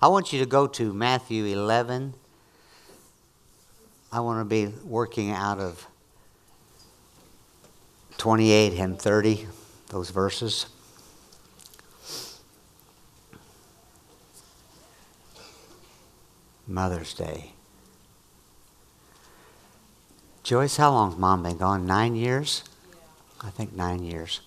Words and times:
I 0.00 0.08
want 0.08 0.32
you 0.32 0.40
to 0.40 0.46
go 0.46 0.66
to 0.66 0.92
Matthew 0.92 1.44
11. 1.44 2.14
I 4.12 4.20
want 4.20 4.40
to 4.40 4.44
be 4.44 4.72
working 4.84 5.30
out 5.30 5.58
of 5.58 5.86
28 8.18 8.78
and 8.78 9.00
30, 9.00 9.46
those 9.88 10.10
verses. 10.10 10.66
Mother's 16.66 17.14
Day. 17.14 17.52
Joyce, 20.42 20.76
how 20.76 20.92
long's 20.92 21.16
mom 21.16 21.42
been 21.42 21.56
gone? 21.56 21.86
Nine 21.86 22.14
years? 22.14 22.62
I 23.40 23.50
think 23.50 23.72
nine 23.72 24.02
years. 24.02 24.40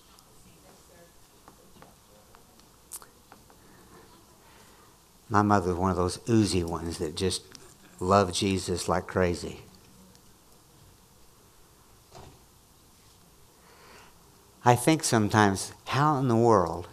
My 5.30 5.42
mother 5.42 5.70
was 5.70 5.78
one 5.78 5.90
of 5.92 5.96
those 5.96 6.18
oozy 6.28 6.64
ones 6.64 6.98
that 6.98 7.14
just 7.14 7.42
loved 8.00 8.34
Jesus 8.34 8.88
like 8.88 9.06
crazy. 9.06 9.60
I 14.64 14.74
think 14.74 15.04
sometimes, 15.04 15.72
how 15.86 16.18
in 16.18 16.28
the 16.28 16.36
world 16.36 16.88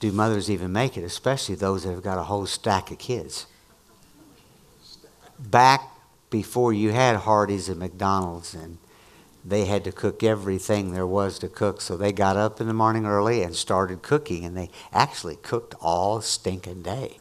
do 0.00 0.10
mothers 0.12 0.50
even 0.50 0.72
make 0.72 0.98
it, 0.98 1.04
especially 1.04 1.54
those 1.54 1.84
that 1.84 1.92
have 1.92 2.02
got 2.02 2.18
a 2.18 2.24
whole 2.24 2.46
stack 2.46 2.90
of 2.90 2.98
kids? 2.98 3.46
Back 5.38 5.82
before 6.28 6.72
you 6.72 6.90
had 6.90 7.16
Hardee's 7.16 7.68
and 7.68 7.78
McDonald's 7.78 8.54
and 8.54 8.78
they 9.44 9.64
had 9.64 9.84
to 9.84 9.92
cook 9.92 10.22
everything 10.22 10.92
there 10.92 11.06
was 11.06 11.38
to 11.40 11.48
cook. 11.48 11.80
So 11.80 11.96
they 11.96 12.12
got 12.12 12.36
up 12.36 12.60
in 12.60 12.68
the 12.68 12.74
morning 12.74 13.06
early 13.06 13.42
and 13.42 13.54
started 13.54 14.02
cooking, 14.02 14.44
and 14.44 14.56
they 14.56 14.70
actually 14.92 15.36
cooked 15.36 15.74
all 15.80 16.20
stinking 16.20 16.82
day. 16.82 17.18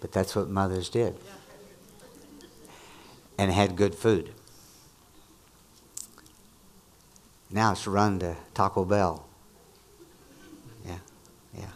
But 0.00 0.12
that's 0.12 0.34
what 0.34 0.48
mothers 0.48 0.88
did. 0.88 1.16
And 3.38 3.50
had 3.50 3.76
good 3.76 3.94
food. 3.94 4.32
Now 7.50 7.72
it's 7.72 7.86
run 7.86 8.18
to 8.18 8.36
Taco 8.52 8.84
Bell. 8.84 9.26
Yeah, 10.84 10.98
yeah. 11.56 11.66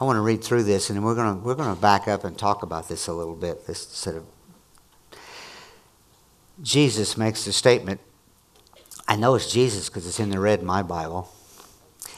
I 0.00 0.04
want 0.04 0.16
to 0.16 0.20
read 0.20 0.44
through 0.44 0.62
this, 0.64 0.88
and 0.88 1.04
we're 1.04 1.16
going 1.16 1.36
to 1.36 1.44
we're 1.44 1.56
to 1.56 1.74
back 1.80 2.06
up 2.06 2.22
and 2.22 2.38
talk 2.38 2.62
about 2.62 2.88
this 2.88 3.08
a 3.08 3.12
little 3.12 3.34
bit. 3.34 3.66
This 3.66 3.80
sort 3.80 4.16
of 4.16 4.24
Jesus 6.62 7.16
makes 7.16 7.44
the 7.44 7.52
statement. 7.52 8.00
I 9.06 9.16
know 9.16 9.34
it's 9.34 9.52
Jesus 9.52 9.88
because 9.88 10.06
it's 10.06 10.20
in 10.20 10.30
the 10.30 10.40
red 10.40 10.60
in 10.60 10.66
my 10.66 10.82
Bible. 10.82 11.30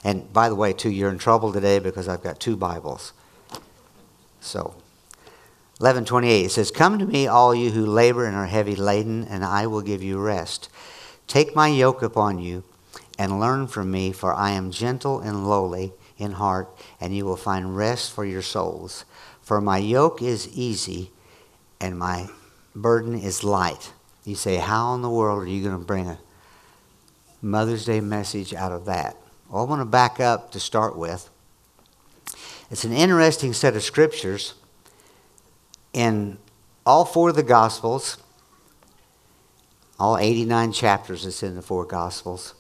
And 0.05 0.33
by 0.33 0.49
the 0.49 0.55
way, 0.55 0.73
too, 0.73 0.91
you're 0.91 1.11
in 1.11 1.19
trouble 1.19 1.53
today 1.53 1.79
because 1.81 2.09
I've 2.09 2.23
got 2.23 2.39
two 2.39 2.57
Bibles. 2.57 3.13
So, 4.41 4.75
1128, 5.79 6.45
it 6.45 6.51
says, 6.51 6.71
Come 6.71 6.99
to 6.99 7.07
me, 7.07 7.27
all 7.27 7.55
you 7.55 7.71
who 7.71 7.85
labor 7.85 8.25
and 8.25 8.37
are 8.37 8.47
heavy 8.47 8.77
laden, 8.77 9.25
and 9.25 9.45
I 9.45 9.67
will 9.67 9.83
give 9.83 10.03
you 10.03 10.19
rest. 10.19 10.69
Take 11.27 11.57
my 11.57 11.69
yoke 11.69 12.03
upon 12.03 12.39
you 12.39 12.65
and 13.19 13.41
learn 13.41 13.67
from 13.67 13.91
me, 13.91 14.13
for 14.13 14.33
I 14.33 14.53
am 14.53 14.71
gentle 14.71 15.21
and 15.21 15.49
lowly 15.49 15.93
in 16.17 16.33
heart, 16.33 16.69
and 17.01 17.15
you 17.15 17.25
will 17.25 17.37
find 17.37 17.77
rest 17.77 18.13
for 18.13 18.25
your 18.25 18.43
souls. 18.43 19.05
For 19.43 19.61
my 19.61 19.79
yoke 19.79 20.23
is 20.23 20.49
easy 20.49 21.11
and 21.81 21.99
my 21.99 22.29
burden 22.75 23.19
is 23.19 23.45
light. 23.45 23.93
You 24.29 24.35
say, 24.35 24.57
How 24.57 24.95
in 24.95 25.01
the 25.01 25.09
world 25.09 25.43
are 25.43 25.47
you 25.47 25.65
going 25.65 25.79
to 25.79 25.83
bring 25.83 26.07
a 26.07 26.19
Mother's 27.41 27.87
Day 27.87 28.01
message 28.01 28.53
out 28.53 28.73
of 28.73 28.85
that? 28.85 29.17
Well, 29.49 29.65
I 29.65 29.67
want 29.67 29.81
to 29.81 29.87
back 29.87 30.21
up 30.21 30.53
to 30.53 30.61
start 30.61 30.99
with. 30.99 31.31
It's 32.71 32.85
an 32.85 32.93
interesting 32.93 33.55
set 33.55 33.75
of 33.75 33.83
scriptures. 33.83 34.53
In 35.95 36.37
all 36.85 37.07
four 37.07 37.31
of 37.31 37.37
the 37.37 37.43
Gospels, 37.43 38.19
all 39.99 40.19
89 40.19 40.73
chapters 40.73 41.25
that's 41.25 41.43
in 41.43 41.55
the 41.55 41.63
four 41.63 41.87
Gospels, 41.87 42.53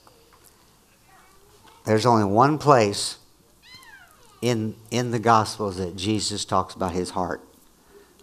there's 1.85 2.07
only 2.07 2.25
one 2.25 2.57
place 2.57 3.19
in, 4.41 4.75
in 4.91 5.11
the 5.11 5.19
Gospels 5.19 5.77
that 5.77 5.97
Jesus 5.97 6.47
talks 6.47 6.75
about 6.75 6.93
his 6.93 7.11
heart. 7.11 7.43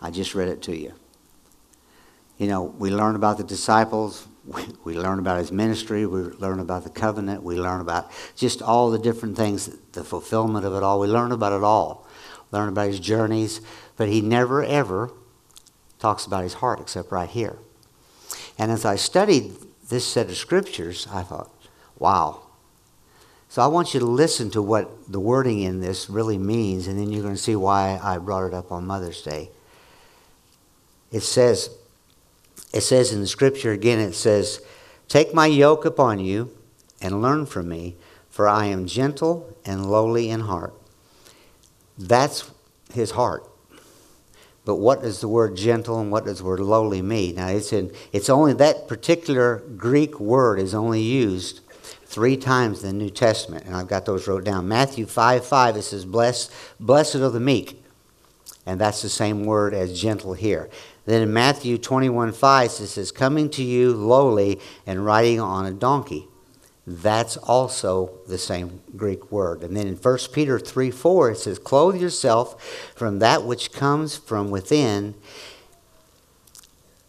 I 0.02 0.10
just 0.10 0.34
read 0.34 0.48
it 0.48 0.64
to 0.64 0.76
you 0.76 0.94
you 2.38 2.48
know, 2.48 2.64
we 2.64 2.90
learn 2.90 3.16
about 3.16 3.38
the 3.38 3.44
disciples, 3.44 4.28
we, 4.84 4.96
learn 4.96 5.20
about 5.20 5.40
his 5.40 5.52
ministry, 5.52 6.06
we 6.06 6.22
learn 6.22 6.60
about 6.60 6.84
the 6.84 6.90
covenant, 6.90 7.44
we 7.44 7.56
learn 7.56 7.82
about 7.82 8.12
just 8.36 8.62
all 8.62 8.92
the 8.92 9.00
different 9.00 9.36
things, 9.36 9.70
the 9.94 10.04
fulfillment 10.04 10.66
of 10.66 10.74
it 10.74 10.84
all. 10.84 11.00
We 11.00 11.08
learn 11.08 11.32
about 11.32 11.54
it 11.54 11.64
all. 11.64 12.06
Learn 12.52 12.70
about 12.70 12.88
his 12.88 13.00
journeys, 13.00 13.62
but 13.98 14.08
he 14.08 14.22
never 14.22 14.64
ever 14.64 15.12
talks 16.00 16.26
about 16.26 16.44
his 16.44 16.56
heart 16.56 16.80
except 16.80 17.12
right 17.12 17.30
here. 17.30 17.58
And 18.58 18.72
as 18.72 18.86
I 18.86 18.96
studied 18.98 19.54
this 19.90 20.06
set 20.06 20.30
of 20.30 20.38
scriptures, 20.38 21.08
I 21.12 21.24
thought, 21.24 21.52
wow. 21.98 22.42
So 23.50 23.62
I 23.62 23.68
want 23.68 23.94
you 23.94 24.00
to 24.00 24.06
listen 24.06 24.50
to 24.52 24.62
what 24.62 25.12
the 25.12 25.20
wording 25.20 25.62
in 25.62 25.82
this 25.82 26.10
really 26.10 26.38
means, 26.38 26.88
and 26.88 27.00
then 27.00 27.12
you're 27.12 27.24
going 27.24 27.36
to 27.36 27.42
see 27.42 27.56
why 27.56 28.00
I 28.02 28.18
brought 28.18 28.46
it 28.46 28.54
up 28.54 28.72
on 28.72 28.86
Mother's 28.86 29.22
Day. 29.22 29.50
It 31.12 31.22
says, 31.22 31.70
it 32.76 32.82
says 32.82 33.14
in 33.14 33.22
the 33.22 33.28
scripture 33.28 33.72
again, 33.72 34.00
it 34.00 34.14
says, 34.14 34.62
Take 35.08 35.34
my 35.34 35.48
yoke 35.48 35.86
upon 35.86 36.20
you 36.20 36.56
and 37.00 37.22
learn 37.22 37.46
from 37.46 37.70
me, 37.70 37.96
for 38.30 38.50
I 38.50 38.66
am 38.66 38.86
gentle 38.86 39.58
and 39.64 39.90
lowly 39.90 40.30
in 40.30 40.42
heart. 40.42 40.74
That's 41.98 42.52
his 42.94 43.12
heart. 43.12 43.50
But 44.66 44.76
what 44.76 45.04
does 45.04 45.22
the 45.22 45.30
word 45.30 45.56
gentle 45.56 46.02
and 46.02 46.12
what 46.12 46.26
does 46.26 46.40
the 46.40 46.44
word 46.44 46.60
lowly 46.60 47.02
mean? 47.02 47.36
Now, 47.36 47.48
it's, 47.48 47.72
in, 47.72 47.94
it's 48.12 48.30
only 48.30 48.52
that 48.54 48.90
particular 48.90 49.64
Greek 49.78 50.20
word 50.20 50.60
is 50.60 50.74
only 50.74 51.02
used 51.02 51.62
three 52.06 52.36
times 52.36 52.84
in 52.84 52.90
the 52.90 53.06
New 53.06 53.10
Testament, 53.10 53.66
and 53.66 53.76
I've 53.76 53.88
got 53.88 54.06
those 54.06 54.28
wrote 54.28 54.44
down. 54.44 54.68
Matthew 54.68 55.06
5 55.06 55.46
5, 55.46 55.78
it 55.78 55.82
says, 55.84 56.04
Blessed, 56.04 56.52
blessed 56.80 57.16
are 57.16 57.30
the 57.30 57.40
meek. 57.40 57.84
And 58.66 58.82
that's 58.82 59.02
the 59.02 59.10
same 59.10 59.46
word 59.46 59.74
as 59.76 60.00
gentle 60.00 60.34
here. 60.34 60.70
Then 61.06 61.22
in 61.22 61.34
Matthew 61.34 61.78
21 61.78 62.34
5, 62.34 62.66
it 62.66 62.70
says, 62.70 63.12
Coming 63.12 63.50
to 63.52 63.64
you 63.64 63.94
lowly 63.94 64.60
and 64.86 65.06
riding 65.06 65.40
on 65.40 65.66
a 65.66 65.72
donkey. 65.72 66.28
That's 66.88 67.38
also 67.38 68.20
the 68.28 68.38
same 68.38 68.82
Greek 68.96 69.32
word. 69.32 69.64
And 69.64 69.76
then 69.76 69.88
in 69.88 69.96
1 69.96 70.18
Peter 70.34 70.60
3 70.60 70.92
4, 70.92 71.32
it 71.32 71.38
says, 71.38 71.60
Clothe 71.60 72.00
yourself 72.00 72.64
from 72.96 73.20
that 73.20 73.44
which 73.44 73.72
comes 73.72 74.16
from 74.16 74.52
within 74.52 75.16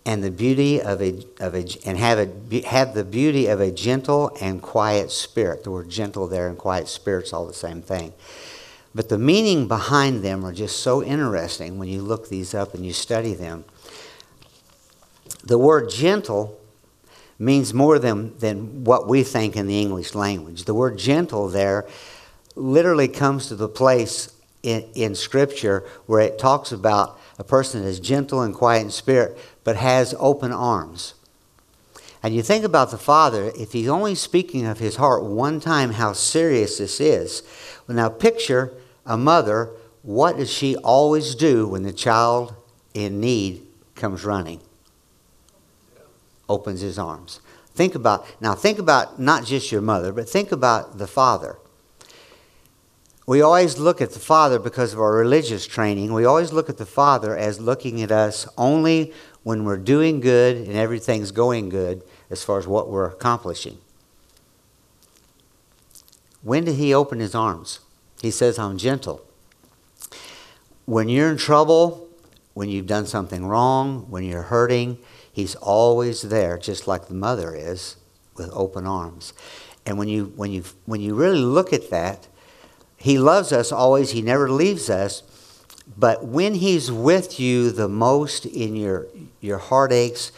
and 0.07 0.23
the 0.23 0.31
beauty 0.31 0.81
of 0.81 1.03
a, 1.03 1.27
of 1.41 1.55
a 1.55 1.67
and 1.85 1.99
have, 1.99 2.19
a, 2.19 2.61
have 2.63 2.95
the 2.95 3.03
beauty 3.03 3.49
of 3.49 3.61
a 3.61 3.73
gentle 3.73 4.35
and 4.41 4.63
quiet 4.63 5.11
spirit. 5.11 5.65
The 5.65 5.73
word 5.73 5.91
gentle 5.91 6.29
there 6.29 6.49
and 6.49 6.57
quiet 6.57 6.87
spirit's 6.87 7.33
all 7.33 7.45
the 7.45 7.53
same 7.53 7.83
thing. 7.83 8.15
But 8.95 9.09
the 9.09 9.19
meaning 9.19 9.67
behind 9.69 10.23
them 10.23 10.45
are 10.45 10.53
just 10.53 10.79
so 10.79 11.03
interesting 11.03 11.79
when 11.79 11.89
you 11.89 12.01
look 12.01 12.29
these 12.29 12.55
up 12.55 12.73
and 12.73 12.87
you 12.87 12.93
study 12.93 13.35
them. 13.35 13.65
The 15.47 15.59
word 15.59 15.91
gentle 15.91 16.61
means 17.39 17.73
more 17.73 17.99
than, 18.01 18.37
than 18.39 18.83
what 18.83 19.07
we 19.07 19.23
think 19.23 19.57
in 19.57 19.69
the 19.69 19.81
English 19.81 20.15
language. 20.15 20.65
The 20.65 20.75
word 20.75 20.99
gentle 20.99 21.49
there 21.49 21.87
literally 22.57 23.07
comes 23.07 23.47
to 23.49 23.55
the 23.55 23.69
place 23.69 24.33
in, 24.65 24.85
in 24.95 25.15
Scripture 25.15 25.85
where 26.07 26.21
it 26.21 26.39
talks 26.39 26.73
about 26.73 27.21
a 27.39 27.45
person 27.45 27.83
that 27.83 27.89
is 27.89 28.01
gentle 28.01 28.43
and 28.43 28.55
quiet 28.55 28.83
in 28.83 28.91
spirit, 28.91 29.39
but 29.63 29.77
has 29.77 30.15
open 30.19 30.51
arms. 30.51 31.15
And 32.25 32.35
you 32.35 32.43
think 32.43 32.65
about 32.65 32.91
the 32.91 32.99
father, 32.99 33.53
if 33.57 33.73
he's 33.73 33.89
only 33.89 34.17
speaking 34.17 34.67
of 34.67 34.81
his 34.81 34.97
heart 34.97 35.23
one 35.23 35.61
time, 35.61 35.93
how 35.93 36.13
serious 36.13 36.79
this 36.79 37.01
is. 37.01 37.45
Well, 37.87 37.97
now 37.97 38.09
picture 38.09 38.73
a 39.05 39.17
mother, 39.17 39.71
what 40.03 40.39
does 40.39 40.51
she 40.53 40.75
always 40.77 41.37
do 41.37 41.69
when 41.69 41.85
the 41.85 41.93
child 41.93 42.55
in 42.95 43.21
need 43.21 43.65
comes 43.95 44.25
running? 44.25 44.61
Opens 46.49 46.81
his 46.81 46.99
arms. 46.99 47.41
Think 47.75 47.95
about, 47.95 48.27
now 48.41 48.55
think 48.55 48.79
about 48.79 49.21
not 49.21 49.45
just 49.45 49.71
your 49.71 49.83
mother, 49.83 50.13
but 50.13 50.29
think 50.29 50.51
about 50.53 50.99
the 50.99 51.07
father. 51.07 51.59
We 53.27 53.43
always 53.43 53.77
look 53.77 54.01
at 54.01 54.13
the 54.13 54.21
father 54.21 54.59
because 54.59 54.93
of 54.93 55.01
our 55.01 55.13
religious 55.13 55.67
training. 55.67 56.13
We 56.13 56.25
always 56.25 56.53
look 56.53 56.71
at 56.71 56.79
the 56.79 56.87
father 56.87 57.37
as 57.37 57.59
looking 57.59 58.01
at 58.01 58.13
us 58.13 58.49
only 58.57 59.13
when 59.43 59.65
we're 59.65 59.77
doing 59.77 60.21
good 60.21 60.57
and 60.57 60.75
everything's 60.75 61.33
going 61.33 61.69
good 61.69 62.03
as 62.31 62.45
far 62.45 62.59
as 62.59 62.67
what 62.67 62.89
we're 62.89 63.07
accomplishing. 63.07 63.79
When 66.43 66.65
did 66.65 66.77
he 66.77 66.95
open 66.95 67.19
his 67.19 67.35
arms? 67.35 67.81
He 68.23 68.31
says, 68.31 68.59
I'm 68.59 68.79
gentle. 68.79 69.27
When 70.85 71.09
you're 71.09 71.31
in 71.31 71.37
trouble, 71.37 72.09
when 72.55 72.69
you've 72.69 72.87
done 72.87 73.07
something 73.07 73.45
wrong, 73.45 74.07
when 74.09 74.23
you're 74.23 74.43
hurting, 74.43 74.99
He's 75.37 75.55
always 75.57 76.23
there, 76.23 76.57
just 76.57 76.89
like 76.89 77.09
the 77.09 77.15
mother 77.15 77.55
is, 77.55 77.99
with 78.37 78.49
open 78.55 78.87
arms. 78.87 79.35
And 79.85 79.99
when 79.99 80.09
you, 80.09 80.33
when 80.35 80.51
you, 80.51 80.65
when 80.87 81.03
you 81.03 81.15
really 81.15 81.41
look 81.41 81.75
at 81.75 81.91
that, 81.91 82.27
He 82.97 83.19
loves 83.19 83.53
us 83.53 83.71
always, 83.71 84.13
He 84.13 84.23
never 84.23 84.51
leaves 84.51 84.89
us. 84.89 85.23
But 85.95 86.25
when 86.25 86.55
He's 86.55 86.91
with 86.91 87.39
you 87.39 87.71
the 87.71 87.87
most 87.87 88.47
in 88.47 88.77
your, 88.77 89.09
your 89.43 89.59
heartaches 89.59 90.33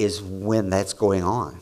is 0.00 0.20
when 0.20 0.70
that's 0.70 0.92
going 0.92 1.22
on. 1.22 1.60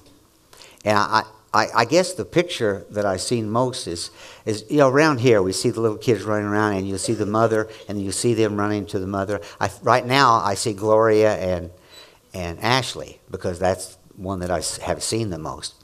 And 0.83 0.97
I, 0.97 1.25
I, 1.53 1.67
I 1.75 1.85
guess 1.85 2.15
the 2.15 2.25
picture 2.25 2.87
that 2.89 3.05
I've 3.05 3.21
seen 3.21 3.51
most 3.51 3.89
is, 3.89 4.11
is, 4.47 4.65
you 4.71 4.79
know, 4.79 4.89
around 4.89 5.21
here 5.21 5.43
we 5.43 5.53
see 5.53 5.69
the 5.69 5.83
little 5.83 5.99
kids 5.99 6.23
running 6.23 6.47
around 6.47 6.77
and 6.77 6.89
you 6.89 6.97
see 6.97 7.13
the 7.13 7.27
mother 7.27 7.69
and 7.91 8.03
you 8.03 8.11
see 8.11 8.33
them 8.33 8.57
running 8.57 8.87
to 8.87 8.99
the 8.99 9.07
mother. 9.07 9.43
I, 9.61 9.69
right 9.83 10.07
now 10.07 10.37
I 10.37 10.55
see 10.55 10.73
Gloria 10.73 11.37
and, 11.37 11.71
and 12.33 12.59
Ashley 12.61 13.21
because 13.31 13.59
that's 13.59 13.99
one 14.17 14.41
that 14.41 14.51
I 14.51 14.63
have 14.85 15.03
seen 15.03 15.31
the 15.31 15.39
most. 15.39 15.75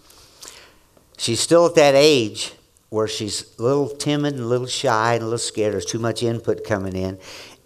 She's 1.16 1.40
still 1.40 1.66
at 1.66 1.74
that 1.76 1.94
age 1.94 2.52
where 2.90 3.08
she's 3.08 3.58
a 3.58 3.62
little 3.62 3.88
timid 3.88 4.34
and 4.34 4.42
a 4.42 4.46
little 4.46 4.66
shy 4.66 5.14
and 5.14 5.22
a 5.22 5.26
little 5.26 5.38
scared. 5.38 5.72
There's 5.72 5.86
too 5.86 5.98
much 5.98 6.22
input 6.22 6.64
coming 6.64 6.94
in. 6.94 7.18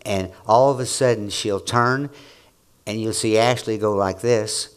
And 0.03 0.32
all 0.47 0.71
of 0.71 0.81
a 0.81 0.87
sudden, 0.87 1.29
she'll 1.31 1.61
turn 1.61 2.11
and 2.87 3.00
you'll 3.00 3.12
see 3.12 3.37
Ashley 3.37 3.77
go 3.77 3.94
like 3.94 4.21
this. 4.21 4.75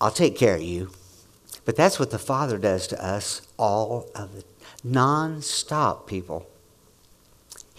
I'll 0.00 0.10
take 0.10 0.36
care 0.36 0.56
of 0.56 0.62
you. 0.62 0.90
But 1.64 1.76
that's 1.76 1.98
what 1.98 2.10
the 2.10 2.18
Father 2.18 2.58
does 2.58 2.86
to 2.88 3.04
us 3.04 3.42
all 3.58 4.08
of 4.14 4.34
the 4.34 4.44
non-stop 4.82 6.06
people. 6.06 6.49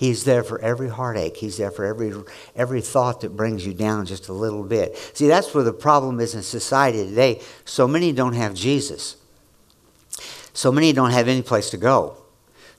He's 0.01 0.23
there 0.23 0.43
for 0.43 0.59
every 0.61 0.89
heartache. 0.89 1.37
He's 1.37 1.57
there 1.57 1.69
for 1.69 1.85
every 1.85 2.11
every 2.55 2.81
thought 2.81 3.21
that 3.21 3.37
brings 3.37 3.67
you 3.67 3.71
down 3.71 4.07
just 4.07 4.29
a 4.29 4.33
little 4.33 4.63
bit. 4.63 4.97
See, 5.13 5.27
that's 5.27 5.53
where 5.53 5.63
the 5.63 5.73
problem 5.73 6.19
is 6.19 6.33
in 6.33 6.41
society 6.41 7.05
today. 7.05 7.39
So 7.65 7.87
many 7.87 8.11
don't 8.11 8.33
have 8.33 8.55
Jesus. 8.55 9.17
So 10.53 10.71
many 10.71 10.91
don't 10.91 11.11
have 11.11 11.27
any 11.27 11.43
place 11.43 11.69
to 11.69 11.77
go. 11.77 12.17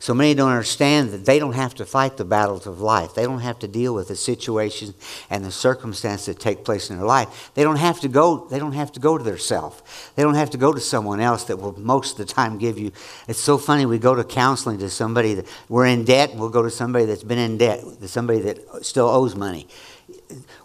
So 0.02 0.14
many 0.14 0.34
don't 0.34 0.50
understand 0.50 1.10
that 1.10 1.26
they 1.26 1.38
don't 1.38 1.52
have 1.52 1.76
to 1.76 1.86
fight 1.86 2.16
the 2.16 2.24
battles 2.24 2.66
of 2.66 2.80
life. 2.80 3.14
They 3.14 3.22
don't 3.22 3.38
have 3.38 3.60
to 3.60 3.68
deal 3.68 3.94
with 3.94 4.08
the 4.08 4.16
situations 4.16 4.94
and 5.30 5.44
the 5.44 5.52
circumstances 5.52 6.26
that 6.26 6.40
take 6.40 6.64
place 6.64 6.90
in 6.90 6.96
their 6.96 7.06
life. 7.06 7.52
They 7.54 7.62
don't 7.62 7.76
have 7.76 8.00
to 8.00 8.08
go, 8.08 8.48
they 8.48 8.58
don't 8.58 8.72
have 8.72 8.90
to 8.94 9.00
go 9.00 9.16
to 9.16 9.22
their 9.22 9.38
self. 9.38 10.12
They 10.16 10.24
don't 10.24 10.34
have 10.34 10.50
to 10.50 10.58
go 10.58 10.72
to 10.72 10.80
someone 10.80 11.20
else 11.20 11.44
that 11.44 11.58
will 11.58 11.78
most 11.78 12.18
of 12.18 12.26
the 12.26 12.34
time 12.34 12.58
give 12.58 12.80
you. 12.80 12.90
It's 13.28 13.38
so 13.38 13.58
funny, 13.58 13.86
we 13.86 14.00
go 14.00 14.16
to 14.16 14.24
counseling 14.24 14.78
to 14.80 14.90
somebody 14.90 15.34
that 15.34 15.46
we're 15.68 15.86
in 15.86 16.04
debt, 16.04 16.30
and 16.30 16.40
we'll 16.40 16.48
go 16.48 16.62
to 16.62 16.70
somebody 16.70 17.04
that's 17.04 17.22
been 17.22 17.38
in 17.38 17.56
debt, 17.56 17.84
to 18.00 18.08
somebody 18.08 18.40
that 18.40 18.84
still 18.84 19.08
owes 19.08 19.36
money. 19.36 19.68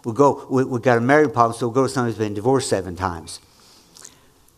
We'll 0.04 0.14
go, 0.14 0.48
we, 0.50 0.64
we've 0.64 0.82
got 0.82 0.98
a 0.98 1.00
married 1.00 1.32
problem, 1.32 1.56
so 1.56 1.68
we'll 1.68 1.74
go 1.74 1.84
to 1.84 1.88
somebody 1.88 2.12
who's 2.12 2.18
been 2.26 2.34
divorced 2.34 2.68
seven 2.68 2.96
times. 2.96 3.38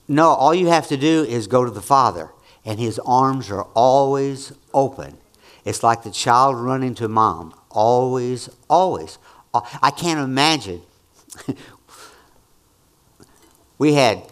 No, 0.09 0.29
all 0.29 0.55
you 0.55 0.69
have 0.69 0.89
to 0.89 0.97
do 0.97 1.23
is 1.25 1.49
go 1.49 1.67
to 1.67 1.71
the 1.71 1.83
Father 1.83 2.31
and 2.65 2.79
his 2.79 2.99
arms 3.01 3.51
are 3.51 3.65
always 3.75 4.53
open. 4.75 5.19
It's 5.65 5.83
like 5.83 6.03
the 6.03 6.11
child 6.11 6.57
running 6.57 6.95
to 6.97 7.09
mom. 7.09 7.55
Always, 7.71 8.49
always. 8.69 9.19
Uh, 9.53 9.61
I 9.83 9.91
can't 9.91 10.21
imagine. 10.21 10.83
we 13.79 13.95
had 13.95 14.23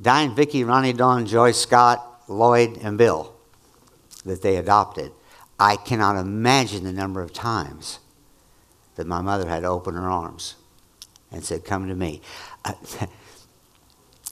Diane, 0.00 0.34
Vicky, 0.34 0.64
Ronnie, 0.64 0.92
Dawn, 0.92 1.26
Joyce, 1.26 1.58
Scott, 1.58 2.22
Lloyd, 2.28 2.78
and 2.82 2.98
Bill 2.98 3.34
that 4.24 4.42
they 4.42 4.56
adopted. 4.56 5.12
I 5.58 5.76
cannot 5.76 6.16
imagine 6.16 6.84
the 6.84 6.92
number 6.92 7.22
of 7.22 7.32
times 7.32 8.00
that 8.96 9.06
my 9.06 9.22
mother 9.22 9.48
had 9.48 9.64
opened 9.64 9.96
her 9.96 10.08
arms 10.08 10.56
and 11.30 11.44
said, 11.44 11.64
Come 11.64 11.88
to 11.88 11.94
me. 11.94 12.20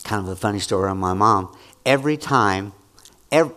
kind 0.05 0.21
of 0.23 0.29
a 0.29 0.37
funny 0.37 0.59
story 0.59 0.91
on 0.91 0.99
my 0.99 1.15
mom. 1.15 1.57
Every 1.87 2.17
time 2.17 2.73
every, 3.35 3.55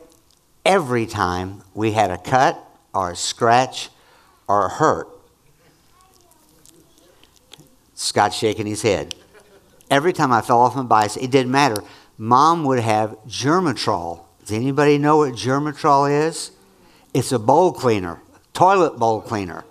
every 0.65 1.05
time 1.05 1.61
we 1.75 1.91
had 1.91 2.09
a 2.09 2.17
cut 2.17 2.59
or 2.93 3.11
a 3.11 3.15
scratch 3.15 3.89
or 4.47 4.65
a 4.65 4.69
hurt. 4.69 5.07
Scott's 7.93 8.35
shaking 8.35 8.65
his 8.65 8.81
head. 8.81 9.15
Every 9.89 10.13
time 10.13 10.31
I 10.31 10.41
fell 10.41 10.59
off 10.59 10.75
my 10.75 10.81
bicycle, 10.81 11.25
it 11.25 11.31
didn't 11.31 11.51
matter. 11.51 11.83
Mom 12.17 12.65
would 12.65 12.79
have 12.79 13.17
Germatrol. 13.27 14.21
Does 14.41 14.51
anybody 14.51 14.97
know 14.97 15.17
what 15.17 15.33
Germatrol 15.33 16.27
is? 16.27 16.51
It's 17.13 17.31
a 17.31 17.39
bowl 17.39 17.71
cleaner, 17.71 18.21
toilet 18.53 18.97
bowl 18.97 19.21
cleaner. 19.21 19.63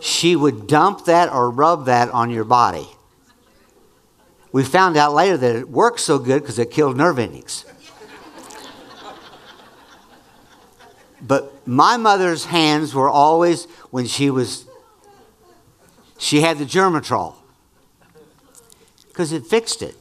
She 0.00 0.36
would 0.36 0.68
dump 0.68 1.06
that 1.06 1.32
or 1.32 1.50
rub 1.50 1.86
that 1.86 2.08
on 2.10 2.30
your 2.30 2.44
body. 2.44 2.86
We 4.56 4.64
found 4.64 4.96
out 4.96 5.12
later 5.12 5.36
that 5.36 5.54
it 5.54 5.68
worked 5.68 6.00
so 6.00 6.18
good 6.18 6.40
because 6.40 6.58
it 6.58 6.70
killed 6.70 6.96
nerve 6.96 7.18
endings. 7.18 7.66
but 11.20 11.68
my 11.68 11.98
mother's 11.98 12.46
hands 12.46 12.94
were 12.94 13.10
always, 13.10 13.66
when 13.90 14.06
she 14.06 14.30
was, 14.30 14.64
she 16.16 16.40
had 16.40 16.56
the 16.56 16.64
Germatrol 16.64 17.34
because 19.08 19.30
it 19.30 19.44
fixed 19.44 19.82
it. 19.82 19.94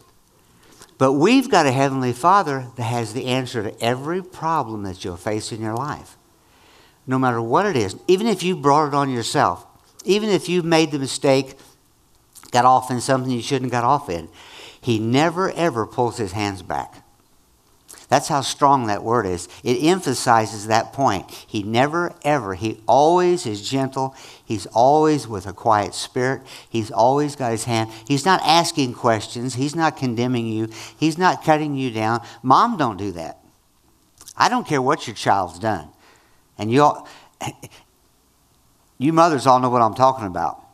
But 0.97 1.11
we've 1.11 1.51
got 1.51 1.65
a 1.65 1.71
Heavenly 1.73 2.13
Father 2.13 2.67
that 2.77 2.83
has 2.83 3.11
the 3.11 3.25
answer 3.25 3.61
to 3.61 3.83
every 3.83 4.23
problem 4.23 4.83
that 4.83 5.03
you'll 5.03 5.17
face 5.17 5.51
in 5.51 5.59
your 5.59 5.75
life. 5.75 6.15
No 7.05 7.19
matter 7.19 7.41
what 7.41 7.65
it 7.65 7.75
is, 7.75 7.97
even 8.07 8.25
if 8.25 8.41
you 8.41 8.55
brought 8.55 8.87
it 8.87 8.93
on 8.93 9.09
yourself, 9.09 9.67
even 10.05 10.29
if 10.29 10.47
you've 10.47 10.63
made 10.63 10.91
the 10.91 10.99
mistake 10.99 11.57
got 12.55 12.63
off 12.63 12.89
in 12.89 13.01
something 13.01 13.29
you 13.29 13.41
shouldn't 13.41 13.69
got 13.69 13.83
off 13.83 14.09
in. 14.09 14.29
He 14.79 14.97
never 14.97 15.51
ever 15.51 15.85
pulls 15.85 16.15
his 16.17 16.31
hands 16.31 16.61
back. 16.61 17.03
That's 18.07 18.29
how 18.29 18.39
strong 18.39 18.87
that 18.87 19.03
word 19.03 19.25
is. 19.25 19.49
It 19.61 19.83
emphasizes 19.83 20.67
that 20.67 20.93
point. 20.93 21.29
He 21.29 21.63
never 21.63 22.15
ever, 22.23 22.53
he 22.53 22.79
always 22.87 23.45
is 23.45 23.67
gentle. 23.67 24.15
He's 24.45 24.67
always 24.67 25.27
with 25.27 25.45
a 25.47 25.51
quiet 25.51 25.93
spirit. 25.93 26.43
He's 26.69 26.91
always 26.91 27.35
got 27.35 27.51
his 27.51 27.65
hand. 27.65 27.91
He's 28.07 28.23
not 28.23 28.39
asking 28.45 28.93
questions. 28.93 29.55
He's 29.55 29.75
not 29.75 29.97
condemning 29.97 30.47
you. 30.47 30.69
He's 30.97 31.17
not 31.17 31.43
cutting 31.43 31.75
you 31.75 31.91
down. 31.91 32.21
Mom, 32.41 32.77
don't 32.77 32.95
do 32.95 33.11
that. 33.13 33.39
I 34.37 34.47
don't 34.47 34.65
care 34.65 34.81
what 34.81 35.07
your 35.07 35.15
child's 35.15 35.59
done. 35.59 35.89
And 36.57 36.71
you 36.71 36.83
all, 36.83 37.07
you 38.97 39.11
mothers 39.11 39.45
all 39.45 39.59
know 39.59 39.69
what 39.69 39.81
I'm 39.81 39.93
talking 39.93 40.27
about. 40.27 40.64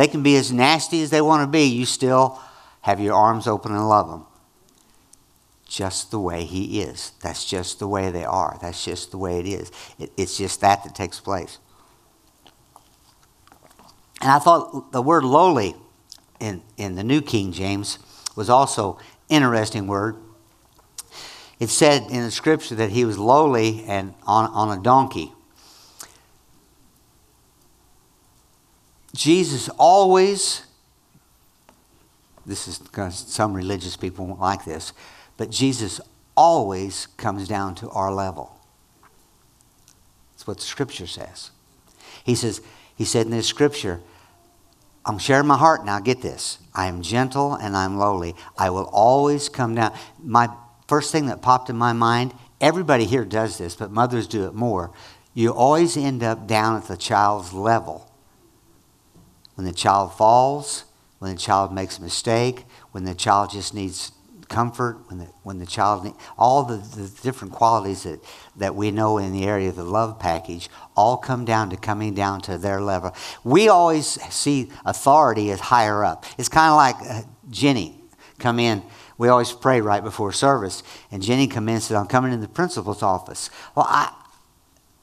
They 0.00 0.08
can 0.08 0.22
be 0.22 0.34
as 0.36 0.50
nasty 0.50 1.02
as 1.02 1.10
they 1.10 1.20
want 1.20 1.42
to 1.42 1.46
be. 1.46 1.64
You 1.64 1.84
still 1.84 2.40
have 2.80 3.00
your 3.00 3.12
arms 3.12 3.46
open 3.46 3.72
and 3.72 3.86
love 3.86 4.08
them. 4.08 4.24
Just 5.68 6.10
the 6.10 6.18
way 6.18 6.44
He 6.44 6.80
is. 6.80 7.12
That's 7.20 7.44
just 7.44 7.80
the 7.80 7.86
way 7.86 8.10
they 8.10 8.24
are. 8.24 8.56
That's 8.62 8.82
just 8.82 9.10
the 9.10 9.18
way 9.18 9.40
it 9.40 9.46
is. 9.46 9.70
It, 9.98 10.10
it's 10.16 10.38
just 10.38 10.62
that 10.62 10.84
that 10.84 10.94
takes 10.94 11.20
place. 11.20 11.58
And 14.22 14.30
I 14.30 14.38
thought 14.38 14.90
the 14.90 15.02
word 15.02 15.22
lowly 15.22 15.74
in, 16.40 16.62
in 16.78 16.94
the 16.94 17.04
New 17.04 17.20
King 17.20 17.52
James 17.52 17.98
was 18.34 18.48
also 18.48 18.98
interesting 19.28 19.86
word. 19.86 20.16
It 21.58 21.68
said 21.68 22.04
in 22.04 22.24
the 22.24 22.30
scripture 22.30 22.76
that 22.76 22.88
he 22.88 23.04
was 23.04 23.18
lowly 23.18 23.84
and 23.84 24.14
on, 24.26 24.46
on 24.52 24.78
a 24.78 24.82
donkey. 24.82 25.34
Jesus 29.14 29.68
always, 29.70 30.64
this 32.46 32.68
is 32.68 32.78
because 32.78 33.18
some 33.18 33.54
religious 33.54 33.96
people 33.96 34.26
won't 34.26 34.40
like 34.40 34.64
this, 34.64 34.92
but 35.36 35.50
Jesus 35.50 36.00
always 36.36 37.06
comes 37.16 37.48
down 37.48 37.74
to 37.76 37.90
our 37.90 38.12
level. 38.12 38.56
That's 40.32 40.46
what 40.46 40.58
the 40.58 40.62
scripture 40.62 41.06
says. 41.06 41.50
He 42.24 42.34
says, 42.34 42.60
he 42.96 43.04
said 43.04 43.26
in 43.26 43.32
this 43.32 43.46
scripture, 43.46 44.00
I'm 45.04 45.18
sharing 45.18 45.46
my 45.46 45.56
heart 45.56 45.84
now. 45.84 45.98
Get 45.98 46.22
this. 46.22 46.58
I 46.74 46.86
am 46.86 47.02
gentle 47.02 47.54
and 47.54 47.76
I'm 47.76 47.98
lowly. 47.98 48.36
I 48.56 48.70
will 48.70 48.88
always 48.92 49.48
come 49.48 49.74
down. 49.74 49.92
My 50.22 50.48
first 50.86 51.10
thing 51.10 51.26
that 51.26 51.42
popped 51.42 51.70
in 51.70 51.76
my 51.76 51.92
mind, 51.92 52.34
everybody 52.60 53.06
here 53.06 53.24
does 53.24 53.58
this, 53.58 53.74
but 53.74 53.90
mothers 53.90 54.28
do 54.28 54.46
it 54.46 54.54
more. 54.54 54.92
You 55.32 55.50
always 55.50 55.96
end 55.96 56.22
up 56.22 56.46
down 56.46 56.76
at 56.76 56.84
the 56.84 56.96
child's 56.96 57.52
level 57.52 58.09
when 59.60 59.66
the 59.66 59.74
child 59.74 60.14
falls, 60.14 60.84
when 61.18 61.34
the 61.34 61.38
child 61.38 61.70
makes 61.70 61.98
a 61.98 62.02
mistake, 62.02 62.64
when 62.92 63.04
the 63.04 63.14
child 63.14 63.50
just 63.50 63.74
needs 63.74 64.10
comfort, 64.48 64.98
when 65.08 65.18
the, 65.18 65.26
when 65.42 65.58
the 65.58 65.66
child, 65.66 66.02
need, 66.02 66.14
all 66.38 66.62
the, 66.62 66.78
the 66.78 67.10
different 67.22 67.52
qualities 67.52 68.04
that, 68.04 68.20
that 68.56 68.74
we 68.74 68.90
know 68.90 69.18
in 69.18 69.34
the 69.34 69.44
area 69.44 69.68
of 69.68 69.76
the 69.76 69.84
love 69.84 70.18
package 70.18 70.70
all 70.96 71.18
come 71.18 71.44
down 71.44 71.68
to 71.68 71.76
coming 71.76 72.14
down 72.14 72.40
to 72.40 72.56
their 72.56 72.80
level. 72.80 73.14
We 73.44 73.68
always 73.68 74.06
see 74.32 74.70
authority 74.86 75.50
as 75.50 75.60
higher 75.60 76.06
up. 76.06 76.24
It's 76.38 76.48
kind 76.48 76.70
of 76.70 76.76
like 76.76 76.96
uh, 77.10 77.28
Jenny 77.50 78.00
come 78.38 78.58
in. 78.58 78.82
We 79.18 79.28
always 79.28 79.52
pray 79.52 79.82
right 79.82 80.02
before 80.02 80.32
service, 80.32 80.82
and 81.10 81.22
Jenny 81.22 81.46
come 81.46 81.68
in 81.68 81.74
and 81.74 81.84
said, 81.84 81.98
I'm 81.98 82.06
coming 82.06 82.32
in 82.32 82.40
the 82.40 82.48
principal's 82.48 83.02
office. 83.02 83.50
Well, 83.74 83.84
I, 83.86 84.10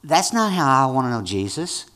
that's 0.02 0.32
not 0.32 0.52
how 0.52 0.88
I 0.88 0.92
want 0.92 1.04
to 1.04 1.10
know 1.12 1.22
Jesus. 1.22 1.86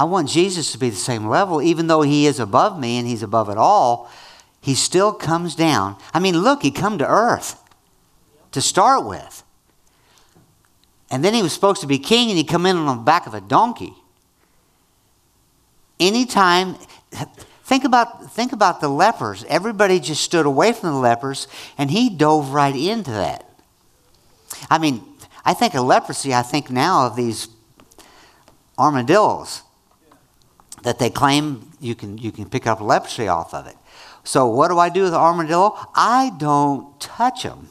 I 0.00 0.04
want 0.04 0.30
Jesus 0.30 0.72
to 0.72 0.78
be 0.78 0.88
the 0.88 0.96
same 0.96 1.26
level, 1.26 1.60
even 1.60 1.86
though 1.86 2.00
he 2.00 2.24
is 2.24 2.40
above 2.40 2.80
me 2.80 2.96
and 2.96 3.06
he's 3.06 3.22
above 3.22 3.50
it 3.50 3.58
all. 3.58 4.10
He 4.62 4.74
still 4.74 5.12
comes 5.12 5.54
down. 5.54 5.96
I 6.14 6.20
mean, 6.20 6.38
look, 6.38 6.62
he 6.62 6.70
come 6.70 6.96
to 6.96 7.06
earth. 7.06 7.62
to 8.52 8.62
start 8.62 9.04
with. 9.04 9.44
And 11.10 11.22
then 11.22 11.34
he 11.34 11.42
was 11.42 11.52
supposed 11.52 11.82
to 11.82 11.86
be 11.86 11.98
king 11.98 12.30
and 12.30 12.38
he 12.38 12.44
come 12.44 12.64
in 12.64 12.76
on 12.76 12.96
the 12.96 13.02
back 13.02 13.26
of 13.26 13.34
a 13.34 13.42
donkey. 13.42 13.92
Anytime 16.00 16.76
think 17.64 17.84
about 17.84 18.32
think 18.32 18.52
about 18.52 18.80
the 18.80 18.88
lepers. 18.88 19.44
Everybody 19.50 20.00
just 20.00 20.22
stood 20.22 20.46
away 20.46 20.72
from 20.72 20.94
the 20.94 20.98
lepers 20.98 21.46
and 21.76 21.90
he 21.90 22.08
dove 22.08 22.52
right 22.52 22.74
into 22.74 23.10
that. 23.10 23.48
I 24.70 24.78
mean, 24.78 25.04
I 25.44 25.52
think 25.52 25.74
of 25.74 25.84
leprosy, 25.84 26.32
I 26.32 26.42
think 26.42 26.70
now 26.70 27.06
of 27.06 27.16
these 27.16 27.48
armadillos 28.78 29.62
that 30.82 30.98
they 30.98 31.10
claim 31.10 31.70
you 31.80 31.94
can 31.94 32.18
you 32.18 32.32
can 32.32 32.48
pick 32.48 32.66
up 32.66 32.80
leprosy 32.80 33.28
off 33.28 33.54
of 33.54 33.66
it. 33.66 33.76
So 34.24 34.46
what 34.46 34.68
do 34.68 34.78
I 34.78 34.88
do 34.88 35.02
with 35.02 35.12
the 35.12 35.18
armadillo? 35.18 35.78
I 35.94 36.32
don't 36.38 37.00
touch 37.00 37.42
them. 37.42 37.68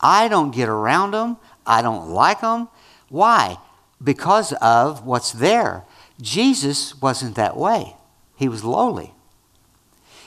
I 0.00 0.28
don't 0.28 0.54
get 0.54 0.68
around 0.68 1.12
them. 1.12 1.38
I 1.66 1.82
don't 1.82 2.10
like 2.10 2.42
them. 2.42 2.68
Why? 3.08 3.58
Because 4.02 4.52
of 4.54 5.06
what's 5.06 5.32
there. 5.32 5.84
Jesus 6.20 7.00
wasn't 7.00 7.34
that 7.36 7.56
way. 7.56 7.96
He 8.36 8.48
was 8.48 8.64
lowly. 8.64 9.12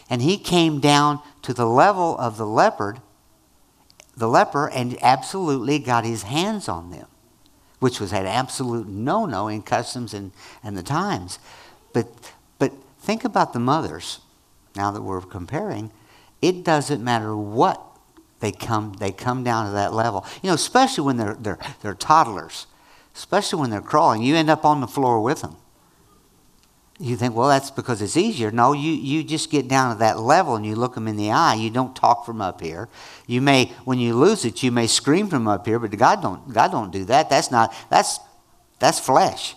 And 0.09 0.21
he 0.21 0.37
came 0.37 0.79
down 0.79 1.21
to 1.43 1.53
the 1.53 1.67
level 1.67 2.17
of 2.17 2.37
the 2.37 2.45
leopard, 2.45 2.99
the 4.17 4.27
leper, 4.27 4.67
and 4.69 4.97
absolutely 5.01 5.77
got 5.79 6.03
his 6.03 6.23
hands 6.23 6.67
on 6.67 6.89
them, 6.89 7.07
which 7.79 7.99
was 7.99 8.11
an 8.13 8.25
absolute 8.25 8.87
no-no 8.87 9.47
in 9.47 9.61
customs 9.61 10.13
and, 10.13 10.31
and 10.63 10.77
the 10.77 10.83
times. 10.83 11.39
But 11.93 12.07
but 12.59 12.73
think 12.99 13.23
about 13.23 13.53
the 13.53 13.59
mothers 13.59 14.19
now 14.75 14.91
that 14.91 15.01
we're 15.01 15.21
comparing, 15.21 15.91
it 16.41 16.63
doesn't 16.63 17.03
matter 17.03 17.35
what 17.35 17.81
they 18.39 18.51
come 18.51 18.93
they 18.99 19.11
come 19.11 19.43
down 19.43 19.65
to 19.65 19.71
that 19.73 19.93
level. 19.93 20.25
You 20.41 20.47
know, 20.49 20.53
especially 20.53 21.05
when 21.05 21.17
they're 21.17 21.35
they're 21.35 21.59
they're 21.81 21.93
toddlers, 21.95 22.67
especially 23.15 23.59
when 23.59 23.69
they're 23.69 23.81
crawling, 23.81 24.21
you 24.21 24.35
end 24.35 24.49
up 24.49 24.65
on 24.65 24.81
the 24.81 24.87
floor 24.87 25.21
with 25.21 25.41
them. 25.41 25.55
You 27.01 27.15
think, 27.15 27.33
well, 27.33 27.47
that's 27.47 27.71
because 27.71 28.01
it's 28.01 28.17
easier. 28.17 28.51
No, 28.51 28.73
you, 28.73 28.91
you 28.91 29.23
just 29.23 29.49
get 29.49 29.69
down 29.69 29.93
to 29.93 29.99
that 29.99 30.19
level 30.19 30.57
and 30.57 30.65
you 30.65 30.75
look 30.75 30.95
them 30.95 31.07
in 31.07 31.15
the 31.15 31.31
eye. 31.31 31.53
You 31.53 31.69
don't 31.69 31.95
talk 31.95 32.25
from 32.25 32.41
up 32.41 32.59
here. 32.59 32.89
You 33.25 33.39
may, 33.41 33.67
when 33.85 33.99
you 33.99 34.15
lose 34.15 34.43
it, 34.43 34.61
you 34.63 34.71
may 34.71 34.85
scream 34.85 35.29
from 35.29 35.47
up 35.47 35.65
here, 35.65 35.79
but 35.79 35.95
God 35.97 36.21
don't, 36.21 36.53
God 36.53 36.71
don't 36.71 36.91
do 36.91 37.05
that. 37.05 37.29
That's 37.29 37.51
not, 37.51 37.73
that's, 37.89 38.19
that's 38.79 38.99
flesh. 38.99 39.55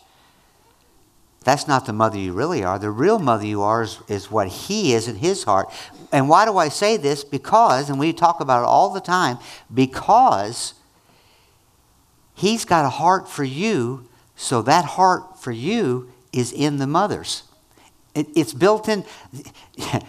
That's 1.45 1.67
not 1.67 1.85
the 1.85 1.93
mother 1.93 2.17
you 2.17 2.33
really 2.33 2.63
are. 2.63 2.79
The 2.79 2.93
real 2.93 3.19
mother 3.19 3.45
you 3.45 3.63
are 3.63 3.83
is, 3.83 3.99
is 4.07 4.31
what 4.31 4.47
He 4.47 4.93
is 4.93 5.09
in 5.09 5.17
His 5.17 5.43
heart. 5.43 5.69
And 6.13 6.29
why 6.29 6.45
do 6.45 6.57
I 6.59 6.69
say 6.69 6.97
this? 6.97 7.25
Because, 7.25 7.91
and 7.91 7.99
we 7.99 8.13
talk 8.13 8.39
about 8.41 8.63
it 8.63 8.67
all 8.67 8.91
the 8.91 9.01
time, 9.01 9.39
because 9.73 10.75
He's 12.35 12.65
got 12.65 12.85
a 12.85 12.91
heart 12.91 13.29
for 13.29 13.43
you, 13.43 14.07
so 14.37 14.63
that 14.63 14.85
heart 14.85 15.43
for 15.43 15.51
you 15.51 16.12
is 16.33 16.53
in 16.53 16.79
the 16.79 16.87
mothers. 16.87 17.43
It, 18.15 18.29
it's 18.35 18.53
built 18.53 18.89
in. 18.89 19.05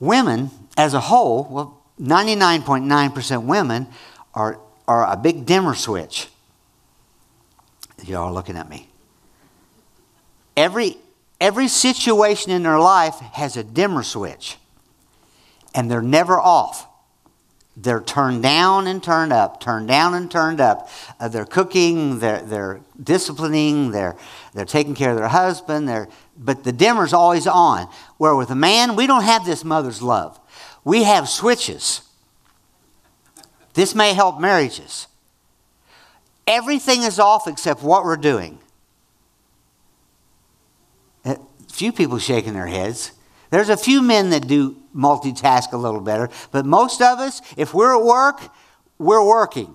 women, 0.00 0.50
as 0.76 0.94
a 0.94 1.00
whole, 1.00 1.46
well, 1.50 1.82
99.9% 2.00 3.44
women 3.44 3.86
are, 4.34 4.58
are 4.86 5.10
a 5.10 5.16
big 5.16 5.46
dimmer 5.46 5.74
switch. 5.74 6.28
Y'all 8.04 8.32
looking 8.32 8.56
at 8.56 8.68
me. 8.68 8.88
Every, 10.56 10.96
every 11.40 11.68
situation 11.68 12.52
in 12.52 12.62
their 12.62 12.78
life 12.78 13.14
has 13.32 13.56
a 13.56 13.64
dimmer 13.64 14.02
switch, 14.02 14.58
and 15.74 15.90
they're 15.90 16.02
never 16.02 16.38
off. 16.38 16.86
They're 17.76 18.00
turned 18.00 18.42
down 18.42 18.86
and 18.86 19.02
turned 19.02 19.32
up, 19.32 19.60
turned 19.60 19.86
down 19.86 20.14
and 20.14 20.30
turned 20.30 20.60
up. 20.60 20.88
Uh, 21.20 21.28
they're 21.28 21.44
cooking, 21.44 22.20
they're, 22.20 22.40
they're 22.40 22.80
disciplining, 23.02 23.90
they're, 23.90 24.16
they're 24.54 24.64
taking 24.64 24.94
care 24.94 25.10
of 25.10 25.18
their 25.18 25.28
husband, 25.28 25.86
they're, 25.86 26.08
but 26.38 26.64
the 26.64 26.72
dimmer's 26.72 27.12
always 27.12 27.46
on. 27.46 27.88
Where 28.16 28.34
with 28.34 28.48
a 28.50 28.54
man, 28.54 28.96
we 28.96 29.06
don't 29.06 29.24
have 29.24 29.44
this 29.44 29.62
mother's 29.62 30.00
love. 30.00 30.40
We 30.84 31.02
have 31.04 31.28
switches. 31.28 32.00
This 33.74 33.94
may 33.94 34.14
help 34.14 34.40
marriages. 34.40 35.06
Everything 36.46 37.02
is 37.02 37.18
off 37.18 37.46
except 37.46 37.82
what 37.82 38.04
we're 38.04 38.16
doing 38.16 38.58
A 41.26 41.38
few 41.72 41.92
people 41.92 42.18
shaking 42.18 42.54
their 42.54 42.68
heads. 42.68 43.12
There's 43.56 43.70
a 43.70 43.76
few 43.78 44.02
men 44.02 44.28
that 44.30 44.46
do 44.46 44.76
multitask 44.94 45.72
a 45.72 45.78
little 45.78 46.02
better, 46.02 46.28
but 46.50 46.66
most 46.66 47.00
of 47.00 47.20
us, 47.20 47.40
if 47.56 47.72
we're 47.72 47.96
at 47.96 48.04
work, 48.04 48.52
we're 48.98 49.26
working. 49.26 49.74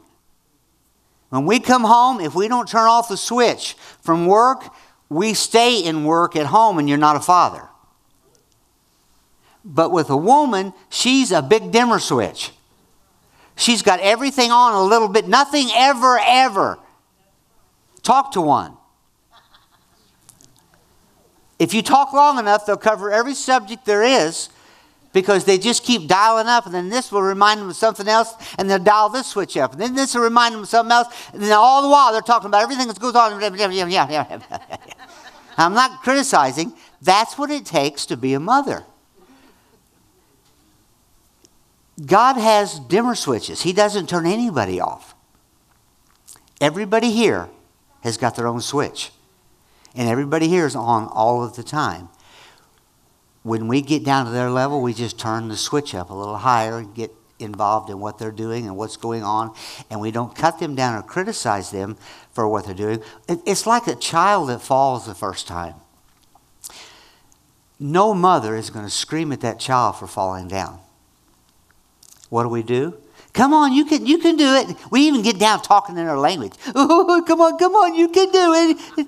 When 1.29 1.47
we 1.47 1.59
come 1.59 1.83
home, 1.83 2.19
if 2.19 2.35
we 2.35 2.47
don't 2.47 2.69
turn 2.69 2.88
off 2.88 3.09
the 3.09 3.17
switch 3.17 3.73
from 4.01 4.27
work, 4.27 4.71
we 5.09 5.33
stay 5.33 5.79
in 5.79 6.05
work 6.05 6.35
at 6.35 6.45
home 6.45 6.77
and 6.77 6.88
you're 6.88 7.00
not 7.00 7.15
a 7.15 7.21
father. 7.21 7.69
But 9.65 9.91
with 9.91 10.11
a 10.11 10.17
woman, 10.17 10.73
she's 10.91 11.31
a 11.31 11.41
big 11.41 11.71
dimmer 11.71 11.97
switch. 11.97 12.51
She's 13.55 13.81
got 13.81 14.00
everything 14.01 14.51
on 14.51 14.75
a 14.75 14.83
little 14.83 15.07
bit, 15.07 15.27
nothing 15.27 15.69
ever, 15.73 16.19
ever. 16.23 16.77
Talk 18.03 18.33
to 18.33 18.41
one. 18.41 18.77
If 21.62 21.75
you 21.75 21.84
talk 21.84 22.12
long 22.12 22.39
enough, 22.39 22.65
they'll 22.65 22.75
cover 22.75 23.12
every 23.12 23.36
subject 23.36 23.86
there 23.86 24.01
is 24.01 24.50
because 25.13 25.46
they 25.46 25.60
just 25.60 25.84
keep 25.84 26.08
dialing 26.08 26.48
up, 26.48 26.65
and 26.65 26.74
then 26.74 26.89
this 26.89 27.12
will 27.12 27.22
remind 27.22 27.62
them 27.62 27.70
of 27.70 27.75
something 27.75 28.08
else, 28.08 28.34
and 28.58 28.68
they'll 28.68 28.80
dial 28.80 29.10
this 29.10 29.27
switch 29.27 29.56
up, 29.58 29.74
and 29.74 29.80
then 29.80 29.94
this 29.94 30.15
will 30.15 30.24
remind 30.24 30.56
them 30.56 30.63
of 30.63 30.70
something 30.70 30.91
else, 30.91 31.30
and 31.34 31.39
then 31.39 31.51
all 31.51 31.84
the 31.84 31.88
while 31.88 32.13
they're 32.13 32.22
talking 32.22 32.48
about 32.48 32.63
everything 32.63 32.88
that 32.88 33.00
goes 33.00 33.13
on. 33.13 33.34
I'm 35.58 35.75
not 35.75 36.01
criticizing. 36.01 36.74
That's 37.00 37.38
what 37.38 37.51
it 37.51 37.63
takes 37.63 38.08
to 38.08 38.18
be 38.18 38.34
a 38.34 38.39
mother. 38.39 38.84
God 42.03 42.38
has 42.38 42.80
dimmer 42.80 43.13
switches. 43.13 43.62
He 43.62 43.72
doesn't 43.72 44.10
turn 44.10 44.25
anybody 44.25 44.80
off. 44.80 45.13
Everybody 46.60 47.12
here 47.12 47.50
has 48.01 48.18
got 48.18 48.36
their 48.36 48.48
own 48.48 48.62
switch. 48.62 49.12
And 49.95 50.07
everybody 50.07 50.48
here 50.48 50.65
is 50.65 50.75
on 50.75 51.07
all 51.07 51.43
of 51.43 51.55
the 51.55 51.63
time. 51.63 52.10
When 53.43 53.67
we 53.67 53.81
get 53.81 54.03
down 54.03 54.25
to 54.25 54.31
their 54.31 54.50
level, 54.50 54.81
we 54.81 54.93
just 54.93 55.19
turn 55.19 55.48
the 55.48 55.57
switch 55.57 55.95
up 55.95 56.10
a 56.10 56.13
little 56.13 56.38
higher 56.38 56.77
and 56.77 56.93
get 56.93 57.12
involved 57.39 57.89
in 57.89 58.00
what 58.00 58.19
they're 58.19 58.31
doing 58.31 58.67
and 58.67 58.77
what's 58.77 58.98
going 58.98 59.24
on. 59.24 59.53
And 59.89 60.00
we 60.00 60.12
don't 60.12 60.36
cut 60.36 60.60
them 60.60 60.75
down 60.75 60.95
or 60.95 61.01
criticize 61.01 61.71
them 61.71 61.98
for 62.31 62.48
what 62.48 62.65
they're 62.65 62.75
doing. 62.75 63.01
It's 63.27 63.65
like 63.65 63.88
a 63.88 63.95
child 63.95 64.50
that 64.50 64.62
falls 64.62 65.05
the 65.05 65.15
first 65.15 65.48
time. 65.48 65.75
No 67.79 68.13
mother 68.13 68.55
is 68.55 68.69
going 68.69 68.86
to 68.86 68.91
scream 68.91 69.31
at 69.31 69.41
that 69.41 69.60
child 69.60 69.95
for 69.98 70.05
falling 70.05 70.48
down. 70.48 70.79
What 72.29 72.43
do 72.43 72.50
we 72.50 72.62
do? 72.62 72.95
Come 73.33 73.53
on, 73.53 73.74
you 73.74 73.86
can, 73.86 74.05
you 74.05 74.19
can 74.19 74.36
do 74.36 74.53
it. 74.55 74.77
We 74.91 75.01
even 75.01 75.21
get 75.21 75.39
down 75.39 75.62
talking 75.62 75.98
in 75.98 76.05
our 76.05 76.19
language. 76.19 76.53
Oh, 76.75 77.24
come 77.25 77.41
on, 77.41 77.57
come 77.57 77.74
on, 77.74 77.95
you 77.95 78.07
can 78.10 78.31
do 78.31 78.53
it. 78.53 79.07